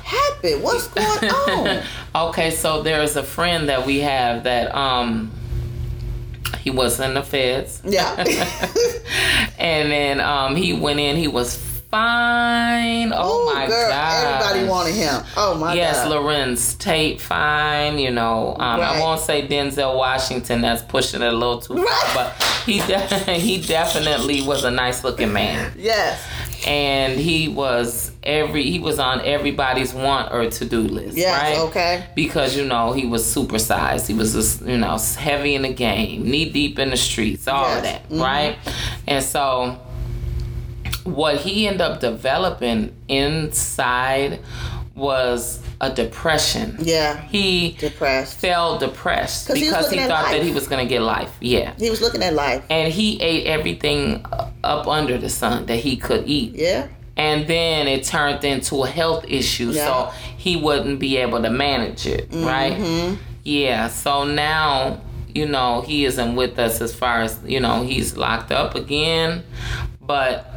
happened? 0.04 0.62
What's 0.62 0.88
going 0.88 1.30
on? 1.30 1.82
Okay, 2.28 2.50
so 2.50 2.82
there's 2.82 3.16
a 3.16 3.22
friend 3.22 3.68
that 3.68 3.84
we 3.86 4.00
have 4.00 4.44
that 4.44 4.74
um 4.74 5.30
he 6.60 6.70
was 6.70 6.98
in 7.00 7.14
the 7.14 7.22
feds. 7.22 7.82
yeah. 7.84 8.14
and 9.58 9.90
then 9.92 10.20
um 10.20 10.56
he 10.56 10.72
went 10.72 11.00
in, 11.00 11.16
he 11.16 11.28
was 11.28 11.56
fine. 11.90 13.12
Oh 13.14 13.42
Ooh, 13.50 13.54
my 13.54 13.66
god. 13.68 14.42
everybody 14.42 14.68
wanted 14.68 14.94
him. 14.94 15.22
Oh 15.36 15.54
my 15.54 15.74
Yes, 15.74 15.96
god. 16.04 16.12
Larenz 16.12 16.76
Tate, 16.78 17.20
fine. 17.20 17.98
You 17.98 18.10
know, 18.10 18.56
um, 18.58 18.80
I 18.80 18.98
won't 19.00 19.20
say 19.20 19.46
Denzel 19.46 19.96
Washington. 19.96 20.60
That's 20.60 20.82
pushing 20.82 21.22
it 21.22 21.32
a 21.32 21.36
little 21.36 21.60
too 21.60 21.74
far, 21.76 21.84
Right. 21.84 22.12
but 22.14 22.42
he 22.66 22.78
de- 22.80 23.34
he 23.38 23.60
definitely 23.60 24.42
was 24.42 24.64
a 24.64 24.70
nice 24.70 25.04
looking 25.04 25.32
man, 25.32 25.72
yes. 25.76 26.20
And 26.66 27.18
he 27.18 27.48
was 27.48 28.10
every 28.22 28.62
he 28.70 28.78
was 28.78 28.98
on 28.98 29.20
everybody's 29.20 29.92
want 29.92 30.32
or 30.32 30.48
to 30.50 30.64
do 30.64 30.80
list, 30.80 31.16
Yes. 31.16 31.40
right? 31.40 31.58
Okay. 31.68 32.04
Because 32.14 32.56
you 32.56 32.64
know 32.64 32.92
he 32.92 33.06
was 33.06 33.24
supersized. 33.24 34.06
He 34.06 34.14
was 34.14 34.32
just, 34.32 34.62
you 34.62 34.78
know 34.78 34.96
heavy 35.16 35.54
in 35.54 35.62
the 35.62 35.72
game, 35.72 36.24
knee 36.24 36.50
deep 36.50 36.78
in 36.78 36.90
the 36.90 36.96
streets, 36.96 37.46
all 37.48 37.64
of 37.66 37.82
Yes. 37.84 38.00
that, 38.08 38.10
Mhm. 38.10 38.22
right? 38.22 38.56
And 39.06 39.22
so 39.24 39.78
what 41.04 41.36
he 41.36 41.66
ended 41.66 41.82
up 41.82 42.00
developing 42.00 42.92
inside 43.08 44.40
was 44.94 45.60
a 45.90 45.94
depression. 45.94 46.76
Yeah. 46.80 47.20
He 47.28 47.76
Depressed. 47.78 48.38
felt 48.38 48.80
depressed 48.80 49.48
'Cause 49.48 49.58
because 49.60 49.90
he, 49.90 49.98
at 49.98 50.08
thought 50.08 50.30
that 50.30 50.42
he 50.42 50.52
was 50.52 50.66
going 50.68 50.86
to 50.86 50.88
get 50.88 51.02
life. 51.02 51.30
Yeah. 51.40 51.72
He 51.78 51.90
was 51.90 52.00
looking 52.00 52.22
at 52.22 52.34
life. 52.34 52.62
And 52.70 52.92
he 52.92 53.20
ate 53.20 53.46
everything 53.46 54.24
up 54.62 54.86
under 54.88 55.18
the 55.18 55.28
sun 55.28 55.66
that 55.66 55.76
he 55.76 55.96
could 55.96 56.26
eat. 56.26 56.54
Yeah. 56.54 56.86
And 57.16 57.46
then 57.46 57.86
it 57.86 58.04
turned 58.04 58.42
into 58.44 58.82
a 58.82 58.88
health 58.88 59.24
issue, 59.28 59.70
Yeah. 59.70 59.86
so 59.86 60.12
he 60.36 60.56
wouldn't 60.56 60.98
be 60.98 61.16
able 61.18 61.40
to 61.42 61.50
manage 61.50 62.06
it, 62.06 62.28
right? 62.32 62.76
Mm-hmm. 62.76 63.14
Yeah, 63.44 63.88
so 63.88 64.24
now, 64.24 65.00
you 65.32 65.46
know, 65.46 65.82
he 65.82 66.06
isn't 66.06 66.34
with 66.34 66.58
us 66.58 66.80
as 66.80 66.92
far 66.94 67.20
as, 67.22 67.38
you 67.44 67.60
know, 67.60 67.82
he's 67.84 68.16
locked 68.16 68.50
up 68.50 68.74
again. 68.74 69.44
But 70.00 70.50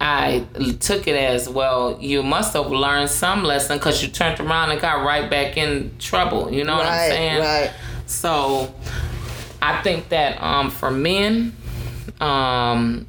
I 0.00 0.46
took 0.80 1.08
it 1.08 1.16
as, 1.16 1.48
well, 1.48 1.98
you 2.00 2.22
must 2.22 2.52
have 2.54 2.70
learned 2.70 3.10
some 3.10 3.42
lesson 3.42 3.78
because 3.78 4.02
you 4.02 4.08
turned 4.08 4.40
around 4.40 4.70
and 4.70 4.80
got 4.80 5.04
right 5.04 5.30
back 5.30 5.56
in 5.56 5.96
trouble. 5.98 6.52
You 6.52 6.64
know 6.64 6.76
what 6.76 6.86
I'm 6.86 7.10
saying? 7.10 7.40
Right. 7.40 7.72
So 8.06 8.74
I 9.62 9.80
think 9.82 10.10
that 10.10 10.42
um, 10.42 10.70
for 10.70 10.90
men, 10.90 11.56
um, 12.20 13.06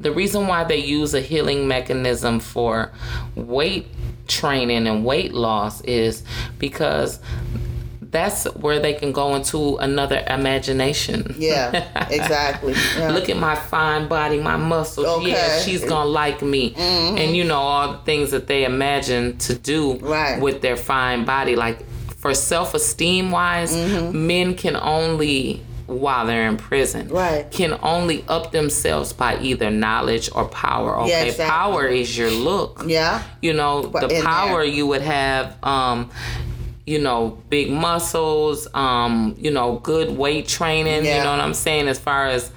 the 0.00 0.10
reason 0.10 0.46
why 0.46 0.64
they 0.64 0.78
use 0.78 1.14
a 1.14 1.20
healing 1.20 1.68
mechanism 1.68 2.40
for 2.40 2.92
weight 3.34 3.86
training 4.26 4.88
and 4.88 5.04
weight 5.04 5.32
loss 5.32 5.80
is 5.82 6.24
because 6.58 7.20
that's 8.16 8.44
where 8.64 8.78
they 8.80 8.94
can 8.94 9.12
go 9.12 9.34
into 9.34 9.76
another 9.88 10.20
imagination. 10.38 11.34
Yeah. 11.38 11.84
Exactly. 12.10 12.74
Yeah. 12.98 13.10
Look 13.12 13.28
at 13.28 13.36
my 13.36 13.54
fine 13.56 14.08
body, 14.08 14.38
my 14.40 14.56
muscles. 14.56 15.06
Okay. 15.06 15.30
Yeah, 15.32 15.58
she's 15.60 15.84
gonna 15.84 16.08
like 16.22 16.40
me. 16.42 16.74
And 16.76 17.36
you 17.36 17.44
know, 17.44 17.58
all 17.58 17.92
the 17.92 17.98
things 18.10 18.30
that 18.30 18.46
they 18.46 18.64
imagine 18.64 19.36
to 19.46 19.52
do 19.54 19.80
Right. 19.98 20.40
with 20.40 20.60
their 20.62 20.76
fine 20.76 21.24
body. 21.24 21.54
Like 21.56 21.78
for 22.22 22.32
self 22.34 22.74
esteem 22.74 23.30
wise, 23.30 23.72
Mm-hmm. 23.74 24.26
men 24.26 24.54
can 24.54 24.76
only 24.76 25.62
while 25.86 26.26
they're 26.26 26.48
in 26.48 26.56
prison 26.56 27.06
Right. 27.08 27.48
can 27.58 27.78
only 27.94 28.24
up 28.26 28.50
themselves 28.50 29.12
by 29.12 29.38
either 29.38 29.70
knowledge 29.70 30.28
or 30.34 30.44
power 30.46 30.90
okay 31.00 31.10
Yeah, 31.10 31.22
exactly. 31.30 31.46
power 31.48 31.86
is 31.86 32.18
your 32.18 32.30
look 32.48 32.82
yeah. 32.86 33.22
you 33.40 33.52
know 33.52 33.74
But 33.92 34.08
the 34.08 34.20
power 34.22 34.64
there. 34.64 34.74
you 34.76 34.84
would 34.88 35.02
have 35.02 35.54
um 35.62 36.10
you 36.86 36.98
know 37.00 37.36
big 37.50 37.70
muscles 37.70 38.68
um 38.74 39.34
you 39.38 39.50
know 39.50 39.78
good 39.82 40.16
weight 40.16 40.46
training 40.46 41.04
you 41.04 41.10
know 41.24 41.30
what 41.32 41.40
i'm 41.40 41.52
saying 41.54 41.88
as 41.88 41.98
far 41.98 42.26
as 42.28 42.50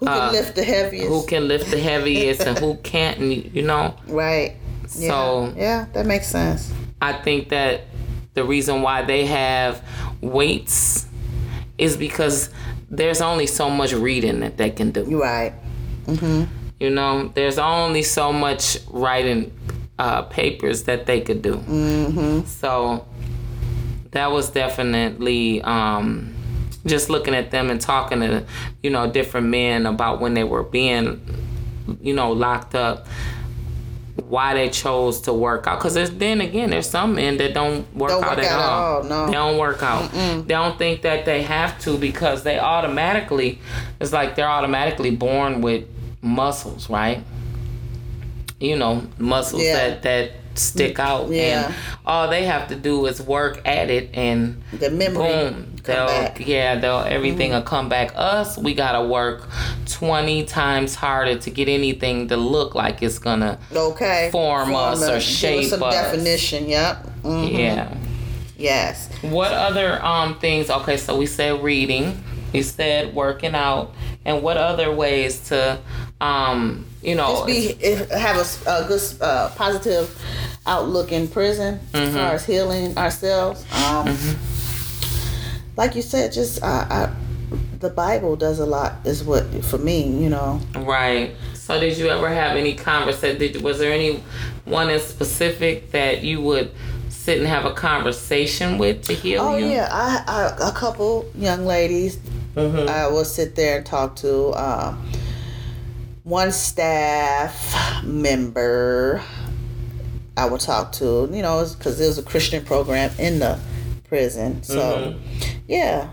Who 0.00 0.06
can 0.06 0.28
Uh, 0.28 0.32
lift 0.32 0.56
the 0.56 0.64
heaviest? 0.64 1.08
who 1.08 1.24
can 1.26 1.46
lift 1.48 1.70
the 1.70 1.78
heaviest 1.78 2.40
and 2.42 2.58
who 2.58 2.74
can't 2.82 3.18
you 3.20 3.62
know 3.62 3.94
Right. 4.08 4.56
Yeah. 4.98 5.08
So- 5.08 5.52
yeah, 5.56 5.86
that 5.94 6.04
makes 6.06 6.26
sense. 6.28 6.70
I 7.00 7.12
think 7.12 7.48
that 7.50 7.82
the 8.34 8.44
reason 8.44 8.82
why 8.82 9.02
they 9.02 9.26
have 9.26 9.82
weights 10.20 11.06
is 11.78 11.96
because 11.96 12.50
there's 12.90 13.20
only 13.20 13.46
so 13.46 13.68
much 13.70 13.92
reading 13.92 14.40
that 14.40 14.56
they 14.56 14.70
can 14.70 14.90
do. 14.90 15.04
Right. 15.20 15.52
You 16.80 16.90
know, 16.90 17.30
there's 17.34 17.58
only 17.58 18.02
so 18.02 18.32
much 18.32 18.78
writing 18.90 19.52
uh, 19.98 20.22
papers 20.22 20.84
that 20.84 21.06
they 21.06 21.20
could 21.20 21.40
do. 21.42 21.54
Mm-hmm. 21.56 22.46
So 22.46 23.06
that 24.14 24.32
was 24.32 24.50
definitely 24.50 25.62
um, 25.62 26.34
just 26.86 27.10
looking 27.10 27.34
at 27.34 27.50
them 27.50 27.70
and 27.70 27.80
talking 27.80 28.20
to, 28.20 28.44
you 28.82 28.90
know, 28.90 29.10
different 29.10 29.46
men 29.48 29.86
about 29.86 30.20
when 30.20 30.34
they 30.34 30.44
were 30.44 30.62
being, 30.62 31.20
you 32.00 32.14
know, 32.14 32.32
locked 32.32 32.74
up. 32.74 33.06
Why 34.28 34.54
they 34.54 34.68
chose 34.70 35.20
to 35.22 35.32
work 35.32 35.66
out? 35.66 35.78
Because 35.78 35.94
then 36.18 36.40
again, 36.40 36.70
there's 36.70 36.88
some 36.88 37.16
men 37.16 37.36
that 37.38 37.52
don't 37.52 37.92
work 37.94 38.10
Don't 38.10 38.24
out 38.24 38.36
work 38.36 38.46
at 38.46 38.52
out 38.52 38.60
at 38.60 38.64
all. 38.68 38.96
all, 38.96 39.02
no. 39.04 39.26
They 39.26 39.32
don't 39.32 39.58
work 39.58 39.82
out. 39.82 40.10
They 40.12 40.42
don't 40.54 40.78
think 40.78 41.02
that 41.02 41.24
they 41.24 41.42
have 41.42 41.78
to 41.80 41.98
because 41.98 42.42
they 42.44 42.58
automatically, 42.58 43.58
it's 44.00 44.12
like 44.12 44.34
they're 44.36 44.48
automatically 44.48 45.10
born 45.10 45.60
with 45.62 45.84
muscles, 46.22 46.88
right? 46.88 47.22
You 48.60 48.76
know, 48.76 49.02
muscles 49.18 49.62
Yeah. 49.62 49.74
that 49.90 50.02
that 50.02 50.30
stick 50.54 50.98
out, 50.98 51.28
Yeah. 51.30 51.66
and 51.66 51.74
all 52.06 52.28
they 52.28 52.44
have 52.44 52.68
to 52.68 52.74
do 52.76 53.06
is 53.06 53.20
work 53.20 53.60
at 53.66 53.90
it, 53.90 54.10
and 54.14 54.62
The 54.72 54.90
memory 54.90 55.14
boom, 55.32 55.76
they'll 55.84 56.06
back. 56.06 56.38
Mm-hmm. 56.38 56.50
yeah, 56.50 56.74
they'll 56.76 57.00
everything 57.00 57.52
will 57.52 57.62
come 57.62 57.88
back. 57.88 58.12
Us, 58.14 58.56
we 58.58 58.74
gotta 58.74 59.06
work 59.06 59.48
twenty 59.86 60.44
times 60.44 60.94
harder 60.94 61.36
to 61.36 61.50
get 61.50 61.68
anything 61.68 62.28
to 62.28 62.36
look 62.36 62.74
like 62.74 63.02
it's 63.02 63.18
gonna. 63.18 63.58
Okay. 63.74 64.28
Form 64.32 64.74
us 64.74 65.02
or 65.02 65.06
give 65.06 65.16
us 65.16 65.22
shape 65.24 65.72
us. 65.72 65.94
definition. 65.94 66.68
Yep. 66.68 67.06
Mhm. 67.24 67.58
Yeah. 67.58 67.88
Yes. 68.56 69.08
What 69.22 69.52
other 69.52 70.02
um 70.04 70.38
things? 70.38 70.70
Okay, 70.70 70.96
so 70.96 71.16
we 71.16 71.26
said 71.26 71.62
reading, 71.62 72.22
we 72.52 72.62
said 72.62 73.14
working 73.14 73.54
out, 73.54 73.92
and 74.24 74.42
what 74.42 74.56
other 74.56 74.92
ways 74.92 75.40
to 75.48 75.78
um 76.24 76.86
you 77.02 77.14
know 77.14 77.44
Just 77.46 77.78
be 77.80 78.16
have 78.16 78.36
a 78.66 78.88
good 78.88 79.02
uh, 79.20 79.50
positive 79.56 80.06
outlook 80.66 81.12
in 81.12 81.28
prison 81.28 81.78
as 81.92 82.08
Mm-hmm. 82.08 82.16
far 82.16 82.32
as 82.34 82.46
healing 82.46 82.96
ourselves. 82.96 83.64
Um, 83.84 84.08
Like 85.76 85.96
you 85.96 86.02
said, 86.02 86.32
just 86.32 86.62
uh, 86.62 86.86
I, 86.88 87.10
the 87.80 87.90
Bible 87.90 88.36
does 88.36 88.60
a 88.60 88.66
lot. 88.66 88.94
Is 89.04 89.24
what 89.24 89.44
for 89.64 89.76
me, 89.78 90.06
you 90.22 90.30
know. 90.30 90.60
right. 90.76 91.34
So 91.54 91.80
did 91.80 91.98
you 91.98 92.08
ever 92.08 92.28
have 92.28 92.56
any 92.56 92.74
conversation? 92.74 93.38
Did 93.38 93.60
was 93.62 93.78
there 93.80 93.92
any 93.92 94.22
one 94.64 94.88
in 94.88 95.00
specific 95.00 95.90
that 95.90 96.22
you 96.22 96.40
would 96.42 96.70
sit 97.08 97.38
and 97.38 97.46
have 97.48 97.64
a 97.64 97.72
conversation 97.74 98.78
with 98.78 99.02
to 99.08 99.14
heal 99.14 99.42
Oh 99.42 99.56
you? 99.56 99.66
yeah, 99.66 99.88
I, 99.90 100.22
I 100.60 100.68
a 100.68 100.72
couple 100.72 101.26
young 101.36 101.66
ladies 101.66 102.18
Mm-hmm. 102.56 102.88
I 102.88 103.08
will 103.08 103.24
sit 103.24 103.56
there 103.56 103.78
and 103.78 103.84
talk 103.86 104.14
to. 104.16 104.52
Um, 104.54 105.02
one 106.24 106.50
staff 106.52 108.02
member 108.04 109.22
I 110.36 110.46
would 110.46 110.60
talk 110.60 110.92
to, 110.92 111.28
you 111.32 111.42
know, 111.42 111.64
because 111.78 112.00
it 112.00 112.06
was 112.06 112.18
a 112.18 112.22
Christian 112.22 112.64
program 112.64 113.12
in 113.18 113.38
the 113.38 113.58
prison. 114.08 114.62
So, 114.62 114.74
Mm-hmm. 115.16 115.58
yeah, 115.68 116.10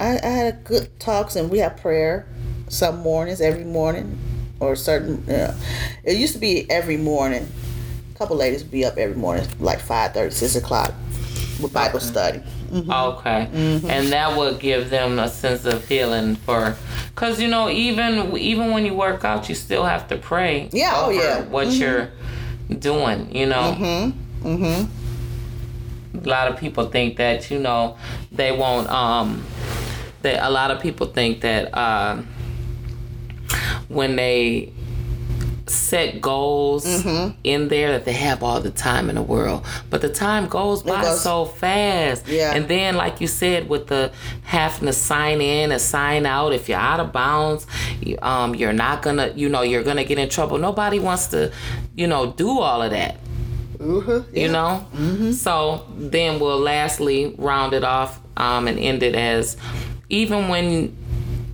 I, 0.00 0.18
I 0.22 0.26
had 0.26 0.54
a 0.54 0.56
good 0.56 0.98
talks, 0.98 1.36
and 1.36 1.50
we 1.50 1.58
have 1.58 1.76
prayer 1.76 2.26
some 2.68 2.98
mornings, 3.00 3.40
every 3.40 3.64
morning, 3.64 4.18
or 4.58 4.74
certain. 4.74 5.28
Uh, 5.30 5.56
it 6.02 6.16
used 6.16 6.32
to 6.32 6.40
be 6.40 6.68
every 6.70 6.96
morning. 6.96 7.46
A 8.14 8.18
couple 8.18 8.36
ladies 8.36 8.62
would 8.62 8.72
be 8.72 8.84
up 8.84 8.96
every 8.96 9.14
morning, 9.16 9.46
like 9.60 9.78
5 9.78 10.32
6 10.32 10.56
o'clock, 10.56 10.92
with 11.62 11.72
Bible 11.72 12.00
study. 12.00 12.42
Okay, 12.74 13.48
Mm-hmm. 13.52 13.88
and 13.90 14.08
that 14.12 14.36
would 14.36 14.58
give 14.58 14.90
them 14.90 15.18
a 15.18 15.28
sense 15.28 15.64
of 15.64 15.86
healing 15.88 16.34
for, 16.36 16.76
because 17.14 17.40
you 17.40 17.46
know 17.48 17.68
even 17.70 18.36
even 18.36 18.72
when 18.72 18.84
you 18.84 18.94
work 18.94 19.24
out, 19.24 19.48
you 19.48 19.54
still 19.54 19.84
have 19.84 20.08
to 20.08 20.16
pray. 20.16 20.68
Yeah, 20.72 20.92
oh, 20.96 21.10
yeah. 21.10 21.42
What 21.42 21.68
you're 21.72 22.10
doing, 22.78 23.34
you 23.34 23.46
know. 23.46 23.76
Mm-hmm. 23.78 24.48
Mm-hmm. 24.48 26.18
A 26.26 26.28
lot 26.28 26.48
of 26.50 26.56
people 26.58 26.86
think 26.90 27.16
that 27.18 27.50
you 27.50 27.58
know 27.60 27.96
they 28.32 28.50
won't. 28.52 28.88
Um, 28.90 29.44
that 30.22 30.42
a 30.42 30.50
lot 30.50 30.70
of 30.70 30.80
people 30.80 31.06
think 31.06 31.42
that 31.42 31.72
uh, 31.76 32.22
when 33.88 34.16
they 34.16 34.72
set 35.66 36.20
goals 36.20 36.84
Mm-hmm. 36.84 37.36
in 37.42 37.68
there 37.68 37.92
that 37.92 38.04
they 38.04 38.12
have 38.12 38.42
all 38.42 38.60
the 38.60 38.70
time 38.70 39.08
in 39.08 39.14
the 39.14 39.22
world 39.22 39.64
but 39.88 40.02
the 40.02 40.10
time 40.10 40.46
goes 40.46 40.82
by 40.82 41.00
goes- 41.00 41.22
so 41.22 41.46
fast 41.46 42.28
Yeah. 42.28 42.52
and 42.54 42.68
then 42.68 42.96
like 42.96 43.20
you 43.22 43.26
said 43.26 43.68
with 43.68 43.86
the 43.86 44.12
having 44.42 44.86
to 44.86 44.92
sign 44.92 45.40
in 45.40 45.72
and 45.72 45.80
sign 45.80 46.26
out 46.26 46.52
if 46.52 46.68
you're 46.68 46.78
out 46.78 47.00
of 47.00 47.12
bounds 47.12 47.66
you- 48.02 48.18
um, 48.20 48.54
you're 48.54 48.74
not 48.74 49.00
gonna 49.00 49.32
you 49.34 49.48
know 49.48 49.62
you're 49.62 49.82
gonna 49.82 50.04
get 50.04 50.18
in 50.18 50.28
trouble 50.28 50.58
nobody 50.58 50.98
wants 50.98 51.28
to 51.28 51.50
you 51.96 52.06
know 52.06 52.32
do 52.32 52.50
all 52.60 52.82
of 52.82 52.90
that 52.90 53.16
Mm-hmm. 53.78 54.36
you 54.36 54.48
know 54.48 54.84
Mhm. 54.94 55.32
so 55.32 55.86
then 55.96 56.40
we'll 56.40 56.60
lastly 56.60 57.34
round 57.38 57.72
it 57.72 57.84
off 57.84 58.20
um, 58.36 58.68
and 58.68 58.78
end 58.78 59.02
it 59.02 59.14
as 59.14 59.56
even 60.10 60.48
when 60.48 60.94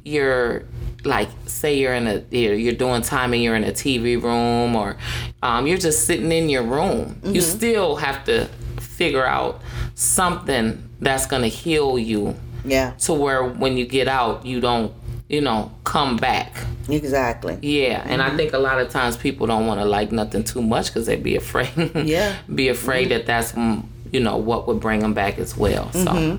you're 0.04 0.64
like 1.04 1.28
say 1.46 1.78
you're 1.78 1.94
in 1.94 2.06
a 2.06 2.22
you're, 2.30 2.54
you're 2.54 2.74
doing 2.74 3.02
time 3.02 3.32
and 3.32 3.42
you're 3.42 3.54
in 3.56 3.64
a 3.64 3.72
tv 3.72 4.20
room 4.22 4.76
or 4.76 4.96
um, 5.42 5.66
you're 5.66 5.78
just 5.78 6.06
sitting 6.06 6.30
in 6.32 6.48
your 6.48 6.62
room 6.62 7.18
you 7.24 7.40
still 7.40 7.96
have 7.96 8.22
to 8.24 8.46
figure 8.80 9.24
out 9.26 9.60
something 9.94 10.82
that's 11.00 11.26
going 11.26 11.42
to 11.42 11.48
heal 11.48 11.98
you 11.98 12.34
Yeah, 12.64 12.90
to 13.00 13.12
where 13.14 13.44
when 13.44 13.76
you 13.76 13.86
get 13.86 14.08
out 14.08 14.44
you 14.44 14.60
don't 14.60 14.92
you 15.28 15.40
know 15.40 15.70
come 15.84 16.16
back 16.16 16.52
exactly. 16.88 17.56
yeah, 17.62 18.02
and 18.06 18.20
I 18.20 18.36
think 18.36 18.52
a 18.52 18.58
lot 18.58 18.80
of 18.80 18.90
times 18.90 19.16
people 19.16 19.46
don't 19.46 19.66
want 19.66 19.80
to 19.80 19.86
like 19.86 20.10
nothing 20.12 20.42
too 20.44 20.60
much 20.60 20.86
because 20.88 21.06
they'd 21.06 21.22
be 21.22 21.36
afraid. 21.36 21.70
Yeah. 21.94 22.34
be 22.52 22.68
afraid 22.68 23.10
that 23.10 23.26
that's 23.26 23.52
mm, 23.52 23.84
you 24.12 24.18
know 24.20 24.36
what 24.36 24.66
would 24.66 24.80
bring 24.80 24.98
them 25.00 25.14
back 25.14 25.38
as 25.38 25.56
well. 25.56 25.92
So 25.92 26.38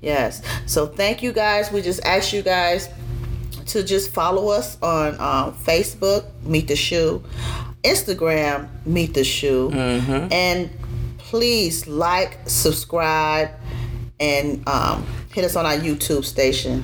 Yes. 0.00 0.42
So 0.66 0.86
thank 0.86 1.22
you 1.22 1.32
guys. 1.32 1.70
We 1.72 1.80
just 1.82 2.04
asked 2.04 2.32
you 2.32 2.42
guys 2.42 2.88
to 3.68 3.82
just 3.82 4.10
follow 4.12 4.48
us 4.48 4.76
on 4.82 5.14
um, 5.20 5.54
Facebook, 5.54 6.24
Meet 6.44 6.68
the 6.68 6.76
Shoe, 6.76 7.22
Instagram, 7.84 8.68
Meet 8.86 9.14
the 9.14 9.24
Shoe, 9.24 9.70
and 9.72 10.70
please 11.18 11.86
like, 11.86 12.38
subscribe, 12.46 13.50
and 14.20 14.66
um, 14.68 15.06
hit 15.32 15.44
us 15.44 15.56
on 15.56 15.64
our 15.66 15.76
YouTube 15.76 16.24
station. 16.24 16.82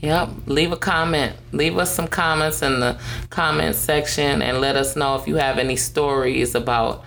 yep, 0.00 0.28
leave 0.46 0.72
a 0.72 0.76
comment. 0.76 1.34
Leave 1.52 1.76
us 1.76 1.94
some 1.94 2.06
comments 2.08 2.62
in 2.62 2.80
the 2.80 2.98
comment 3.28 3.74
section 3.76 4.40
and 4.40 4.60
let 4.60 4.76
us 4.76 4.96
know 4.96 5.16
if 5.16 5.26
you 5.28 5.36
have 5.36 5.58
any 5.58 5.76
stories 5.76 6.54
about 6.54 7.04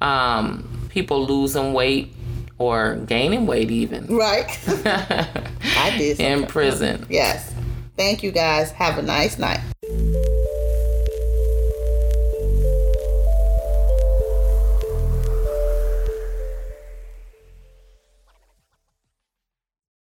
um, 0.00 0.68
people 0.88 1.24
losing 1.26 1.72
weight 1.72 2.12
or 2.58 2.96
gaining 3.06 3.46
weight 3.46 3.70
even 3.70 4.06
Right? 4.06 4.46
I 4.66 5.94
did. 5.98 6.18
in 6.20 6.46
prison. 6.46 7.06
Yes. 7.08 7.51
Thank 7.96 8.22
you 8.22 8.32
guys. 8.32 8.70
Have 8.72 8.98
a 8.98 9.02
nice 9.02 9.38
night. 9.38 9.60